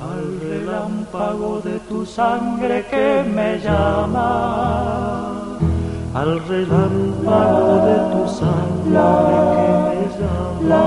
al 0.00 0.40
relámpago 0.40 1.60
de 1.60 1.78
tu 1.80 2.04
sangre 2.04 2.84
que 2.90 3.22
me 3.34 3.58
llama, 3.60 5.31
al 6.14 6.46
relámpago 6.46 7.86
de 7.86 7.96
tu 8.12 8.28
sangre 8.28 9.00
que 9.54 10.66
me 10.66 10.82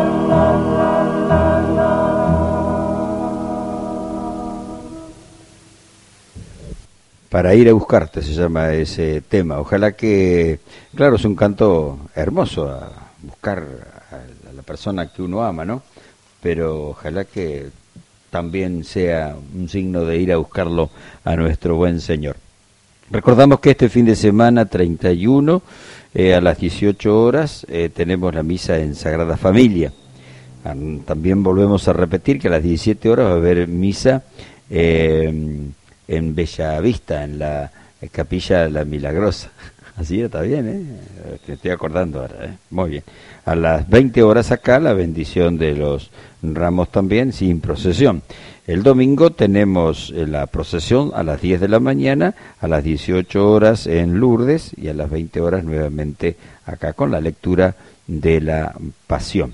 Para 7.29 7.53
ir 7.53 7.67
a 7.67 7.73
buscarte 7.73 8.21
se 8.21 8.33
llama 8.33 8.71
ese 8.73 9.19
tema. 9.21 9.59
Ojalá 9.59 9.91
que, 9.91 10.59
claro, 10.95 11.17
es 11.17 11.25
un 11.25 11.35
canto 11.35 11.99
hermoso 12.15 12.69
a 12.69 12.91
buscar 13.21 13.61
a 14.11 14.53
la 14.53 14.61
persona 14.61 15.11
que 15.11 15.21
uno 15.21 15.43
ama, 15.43 15.65
¿no? 15.65 15.81
Pero 16.41 16.91
ojalá 16.91 17.25
que 17.25 17.71
también 18.29 18.85
sea 18.85 19.35
un 19.53 19.67
signo 19.67 20.05
de 20.05 20.17
ir 20.17 20.31
a 20.31 20.37
buscarlo 20.37 20.91
a 21.25 21.35
nuestro 21.35 21.75
buen 21.75 21.99
Señor. 21.99 22.44
Recordamos 23.11 23.59
que 23.59 23.71
este 23.71 23.87
fin 23.87 24.05
de 24.05 24.15
semana 24.15 24.65
31 24.65 25.61
eh, 26.15 26.33
a 26.33 26.41
las 26.41 26.57
18 26.57 27.21
horas 27.21 27.65
eh, 27.69 27.89
tenemos 27.93 28.33
la 28.33 28.41
misa 28.41 28.79
en 28.79 28.95
Sagrada 28.95 29.37
Familia. 29.37 29.91
También 30.63 31.43
volvemos 31.43 31.87
a 31.87 31.93
repetir 31.93 32.39
que 32.39 32.47
a 32.47 32.51
las 32.51 32.63
17 32.63 33.07
horas 33.07 33.27
va 33.27 33.33
a 33.33 33.35
haber 33.35 33.67
misa 33.67 34.23
eh, 34.71 35.31
en 36.07 36.35
Bella 36.35 36.79
Vista, 36.79 37.23
en 37.23 37.37
la 37.37 37.71
capilla 38.11 38.67
La 38.69 38.83
Milagrosa. 38.83 39.51
Así 39.97 40.21
está 40.21 40.41
bien, 40.41 40.67
¿eh? 40.67 41.37
Te 41.45 41.53
estoy 41.53 41.71
acordando 41.71 42.19
ahora, 42.19 42.45
¿eh? 42.45 42.57
Muy 42.69 42.89
bien. 42.89 43.03
A 43.45 43.55
las 43.55 43.87
20 43.87 44.23
horas 44.23 44.51
acá, 44.51 44.79
la 44.79 44.93
bendición 44.93 45.57
de 45.57 45.73
los 45.73 46.11
ramos 46.41 46.91
también, 46.91 47.31
sin 47.31 47.61
procesión. 47.61 48.21
El 48.67 48.83
domingo 48.83 49.29
tenemos 49.29 50.11
eh, 50.15 50.27
la 50.27 50.47
procesión 50.47 51.11
a 51.13 51.23
las 51.23 51.41
10 51.41 51.61
de 51.61 51.67
la 51.67 51.79
mañana, 51.79 52.35
a 52.59 52.67
las 52.67 52.83
18 52.83 53.49
horas 53.51 53.87
en 53.87 54.19
Lourdes 54.19 54.71
y 54.75 54.89
a 54.89 54.93
las 54.93 55.09
20 55.09 55.39
horas 55.39 55.63
nuevamente 55.63 56.35
acá 56.65 56.93
con 56.93 57.11
la 57.11 57.21
lectura 57.21 57.75
de 58.07 58.41
la 58.41 58.75
Pasión. 59.07 59.53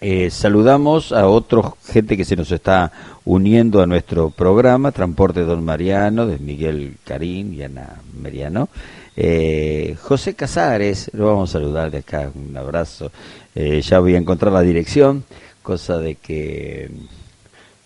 Eh, 0.00 0.28
saludamos 0.28 1.12
a 1.12 1.28
otra 1.28 1.62
gente 1.86 2.16
que 2.16 2.26
se 2.26 2.36
nos 2.36 2.52
está 2.52 2.92
uniendo 3.24 3.80
a 3.80 3.86
nuestro 3.86 4.28
programa, 4.28 4.92
Transporte 4.92 5.40
Don 5.42 5.64
Mariano, 5.64 6.26
de 6.26 6.38
Miguel 6.38 6.96
Carín 7.04 7.54
y 7.54 7.62
Ana 7.62 8.02
Meriano. 8.20 8.68
Eh, 9.16 9.96
José 10.00 10.34
Casares, 10.34 11.10
lo 11.12 11.26
vamos 11.26 11.50
a 11.50 11.52
saludar 11.54 11.90
de 11.90 11.98
acá, 11.98 12.30
un 12.34 12.56
abrazo. 12.56 13.12
Eh, 13.54 13.80
ya 13.80 14.00
voy 14.00 14.14
a 14.14 14.18
encontrar 14.18 14.52
la 14.52 14.62
dirección, 14.62 15.24
cosa 15.62 15.98
de 15.98 16.16
que 16.16 16.90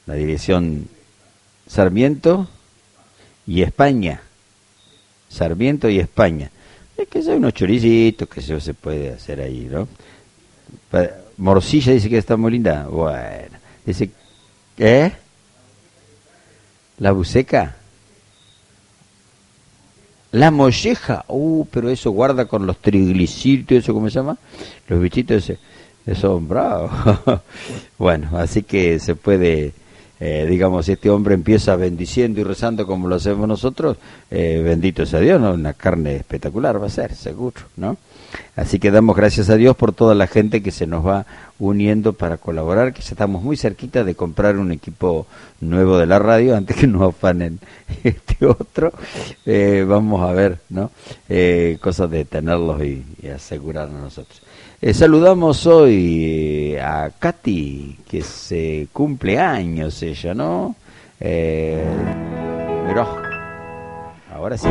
la 0.07 0.15
dirección 0.15 0.89
Sarmiento 1.67 2.49
y 3.47 3.63
España. 3.63 4.23
Sarmiento 5.29 5.89
y 5.89 5.99
España. 5.99 6.51
Es 6.97 7.09
que 7.09 7.19
hay 7.19 7.29
unos 7.29 7.53
choricitos 7.53 8.29
que 8.29 8.41
se 8.41 8.75
puede 8.75 9.11
hacer 9.11 9.41
ahí, 9.41 9.69
¿no? 9.71 9.87
Morcilla 11.37 11.93
dice 11.93 12.09
que 12.09 12.19
está 12.19 12.37
muy 12.37 12.53
linda. 12.53 12.87
Bueno, 12.89 13.59
dice, 13.85 14.11
¿eh? 14.79 15.13
¿La 16.99 17.13
buceca? 17.13 17.78
La 20.33 20.51
molleja, 20.51 21.25
uh, 21.29 21.65
pero 21.71 21.89
eso 21.89 22.11
guarda 22.11 22.45
con 22.45 22.67
los 22.67 22.79
triglicéridos, 22.79 23.85
eso 23.85 23.95
cómo 23.95 24.11
se 24.11 24.17
llama, 24.17 24.37
los 24.87 25.01
bichitos 25.01 25.39
ese, 25.39 25.59
eso, 26.05 26.39
bravo. 26.39 26.91
bueno, 27.99 28.37
así 28.37 28.63
que 28.63 28.99
se 28.99 29.15
puede, 29.15 29.73
eh, 30.21 30.47
digamos, 30.49 30.87
si 30.87 30.93
este 30.93 31.11
hombre 31.11 31.35
empieza 31.35 31.77
bendiciendo 31.77 32.41
y 32.41 32.45
rezando 32.45 32.87
como 32.87 33.09
lo 33.09 33.17
hacemos 33.17 33.47
nosotros, 33.47 33.97
eh, 34.31 34.61
bendito 34.65 35.07
sea 35.07 35.21
Dios, 35.21 35.41
¿no? 35.41 35.53
Una 35.53 35.75
carne 35.75 36.17
espectacular 36.17 36.81
va 36.83 36.87
a 36.87 36.91
ser, 36.91 37.15
seguro, 37.15 37.61
¿no? 37.77 37.97
Así 38.57 38.79
que 38.79 38.91
damos 38.91 39.17
gracias 39.17 39.49
a 39.51 39.57
Dios 39.57 39.77
por 39.77 39.93
toda 39.93 40.15
la 40.15 40.27
gente 40.27 40.63
que 40.63 40.71
se 40.71 40.87
nos 40.87 41.07
va 41.07 41.27
uniendo 41.59 42.13
para 42.13 42.37
colaborar, 42.37 42.93
que 42.93 43.03
ya 43.03 43.11
estamos 43.11 43.43
muy 43.43 43.57
cerquita 43.57 44.05
de 44.05 44.15
comprar 44.15 44.59
un 44.59 44.71
equipo 44.73 45.27
nuevo 45.61 45.99
de 45.99 46.07
la 46.07 46.19
radio 46.19 46.57
antes 46.57 46.77
que 46.77 46.87
nos 46.87 47.15
afanen 47.15 47.59
este 48.05 48.47
otro. 48.47 48.93
Eh, 49.47 49.85
vamos 49.87 50.29
a 50.29 50.33
ver, 50.33 50.59
¿no? 50.69 50.91
Eh, 51.29 51.79
cosas 51.81 52.11
de 52.11 52.25
tenerlos 52.25 52.83
y, 52.83 53.05
asegurarnos 53.29 54.01
nosotros. 54.01 54.41
Eh, 54.81 54.95
saludamos 54.95 55.67
hoy 55.67 56.77
a 56.77 57.11
Katy, 57.19 57.99
que 58.09 58.23
se 58.23 58.87
cumple 58.93 59.37
años 59.37 60.01
ella, 60.05 60.35
¿no? 60.35 60.77
pero 61.19 63.05
ahora 64.33 64.57
sí, 64.57 64.69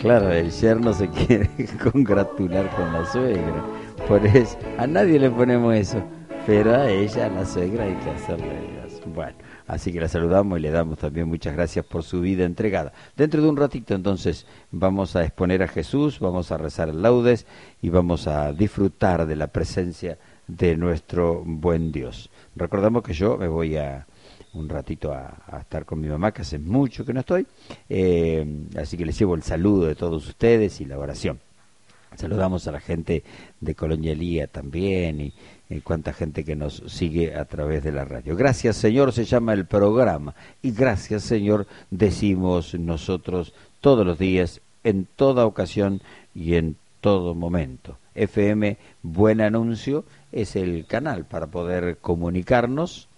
Claro, 0.00 0.32
el 0.32 0.50
yerno 0.50 0.92
se 0.92 1.08
quiere 1.08 1.48
congratular 1.92 2.68
con 2.74 2.92
la 2.92 3.04
suegra. 3.12 3.64
Por 4.08 4.26
eso, 4.26 4.58
a 4.76 4.88
nadie 4.88 5.20
le 5.20 5.30
ponemos 5.30 5.72
eso, 5.76 6.02
pero 6.46 6.74
a 6.74 6.90
ella, 6.90 7.26
a 7.26 7.30
la 7.30 7.46
suegra, 7.46 7.84
hay 7.84 7.94
que 7.94 8.10
hacerle. 8.10 8.85
Bueno, 9.14 9.36
así 9.68 9.92
que 9.92 10.00
la 10.00 10.08
saludamos 10.08 10.58
y 10.58 10.62
le 10.62 10.70
damos 10.70 10.98
también 10.98 11.28
muchas 11.28 11.54
gracias 11.54 11.84
por 11.84 12.02
su 12.02 12.20
vida 12.20 12.44
entregada. 12.44 12.92
Dentro 13.16 13.40
de 13.40 13.48
un 13.48 13.56
ratito, 13.56 13.94
entonces, 13.94 14.46
vamos 14.72 15.14
a 15.14 15.24
exponer 15.24 15.62
a 15.62 15.68
Jesús, 15.68 16.18
vamos 16.18 16.50
a 16.50 16.58
rezar 16.58 16.88
el 16.88 17.02
laudes 17.02 17.46
y 17.82 17.88
vamos 17.88 18.26
a 18.26 18.52
disfrutar 18.52 19.26
de 19.26 19.36
la 19.36 19.46
presencia 19.46 20.18
de 20.48 20.76
nuestro 20.76 21.42
buen 21.44 21.92
Dios. 21.92 22.30
Recordamos 22.56 23.02
que 23.02 23.12
yo 23.12 23.36
me 23.36 23.48
voy 23.48 23.76
a 23.76 24.06
un 24.54 24.68
ratito 24.68 25.12
a, 25.12 25.60
estar 25.60 25.84
con 25.84 26.00
mi 26.00 26.08
mamá, 26.08 26.32
que 26.32 26.42
hace 26.42 26.58
mucho 26.58 27.04
que 27.04 27.12
no 27.12 27.20
estoy. 27.20 27.46
Eh, 27.88 28.66
así 28.76 28.96
que 28.96 29.06
les 29.06 29.18
llevo 29.18 29.34
el 29.34 29.42
saludo 29.42 29.86
de 29.86 29.94
todos 29.94 30.26
ustedes 30.26 30.80
y 30.80 30.84
la 30.84 30.98
oración. 30.98 31.38
Saludamos 32.16 32.66
a 32.66 32.72
la 32.72 32.80
gente 32.80 33.22
de 33.60 33.74
Colonialía 33.74 34.46
también 34.46 35.20
y, 35.20 35.34
y, 35.68 35.80
cuánta 35.80 36.12
gente 36.12 36.44
que 36.44 36.56
nos 36.56 36.82
sigue 36.86 37.34
a 37.34 37.44
través 37.44 37.82
de 37.82 37.92
la 37.92 38.04
radio. 38.04 38.36
Gracias 38.36 38.76
Señor 38.76 39.12
se 39.12 39.24
llama 39.24 39.52
el 39.52 39.66
programa 39.66 40.34
y 40.62 40.72
gracias 40.72 41.22
Señor 41.22 41.66
decimos 41.90 42.74
nosotros 42.74 43.52
todos 43.80 44.06
los 44.06 44.18
días, 44.18 44.60
en 44.84 45.06
toda 45.16 45.46
ocasión 45.46 46.00
y 46.34 46.54
en 46.54 46.76
todo 47.00 47.34
momento. 47.34 47.98
FM 48.14 48.78
Buen 49.02 49.40
Anuncio 49.40 50.04
es 50.32 50.56
el 50.56 50.86
canal 50.86 51.24
para 51.24 51.46
poder 51.46 51.98
comunicarnos 51.98 53.08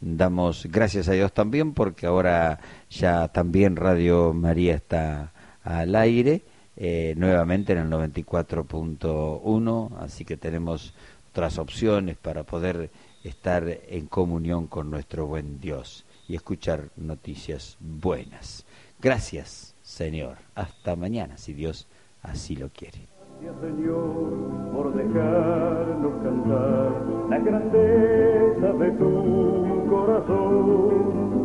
Damos 0.00 0.66
gracias 0.70 1.08
a 1.08 1.12
Dios 1.12 1.32
también 1.32 1.72
porque 1.72 2.06
ahora 2.06 2.60
ya 2.88 3.26
también 3.28 3.74
Radio 3.74 4.32
María 4.32 4.76
está 4.76 5.32
al 5.64 5.96
aire, 5.96 6.42
eh, 6.76 7.14
nuevamente 7.16 7.72
en 7.72 7.78
el 7.78 7.90
94.1, 7.90 9.90
así 9.98 10.24
que 10.24 10.36
tenemos 10.36 10.94
otras 11.38 11.58
opciones 11.60 12.16
para 12.16 12.42
poder 12.42 12.90
estar 13.22 13.62
en 13.68 14.06
comunión 14.06 14.66
con 14.66 14.90
nuestro 14.90 15.24
buen 15.24 15.60
Dios 15.60 16.04
y 16.26 16.34
escuchar 16.34 16.88
noticias 16.96 17.76
buenas. 17.78 18.66
Gracias, 19.00 19.76
Señor. 19.80 20.38
Hasta 20.56 20.96
mañana, 20.96 21.38
si 21.38 21.52
Dios 21.52 21.86
así 22.24 22.56
lo 22.56 22.70
quiere. 22.70 23.06
Señor, 23.38 24.72
por 24.72 24.92
dejarnos 24.96 26.22
cantar 26.24 27.06
la 27.30 27.38
grandeza 27.38 28.72
de 28.72 28.90
tu 28.98 29.86
corazón. 29.88 31.38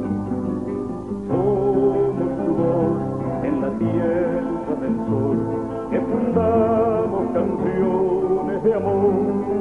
Somos 1.28 2.30
tu 2.40 2.54
voz 2.56 3.46
en 3.46 3.62
la 3.62 3.78
tierra 3.78 4.76
del 4.82 4.96
sol, 5.06 5.38
que 5.92 6.02
fundamos 6.02 7.32
canciones 7.32 8.64
de 8.64 8.74
amor. 8.74 9.53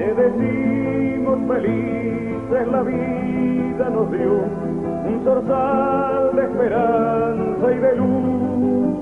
Te 0.00 0.14
decimos 0.14 1.38
felices 1.46 2.68
la 2.72 2.80
vida 2.80 3.90
nos 3.90 4.10
dio, 4.10 4.32
un 4.32 5.20
zorzal 5.24 6.34
de 6.36 6.42
esperanza 6.42 7.70
y 7.70 7.78
de 7.78 7.96
luz 7.96 8.96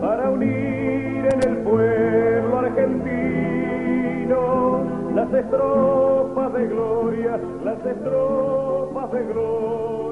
para 0.00 0.30
unir 0.30 1.28
en 1.32 1.48
el 1.48 1.58
pueblo 1.58 2.58
argentino 2.58 3.04
las 5.14 5.32
estrofas 5.32 6.52
de 6.54 6.66
gloria, 6.66 7.38
las 7.62 7.86
estrofas 7.86 9.12
de 9.12 9.24
gloria. 9.26 10.03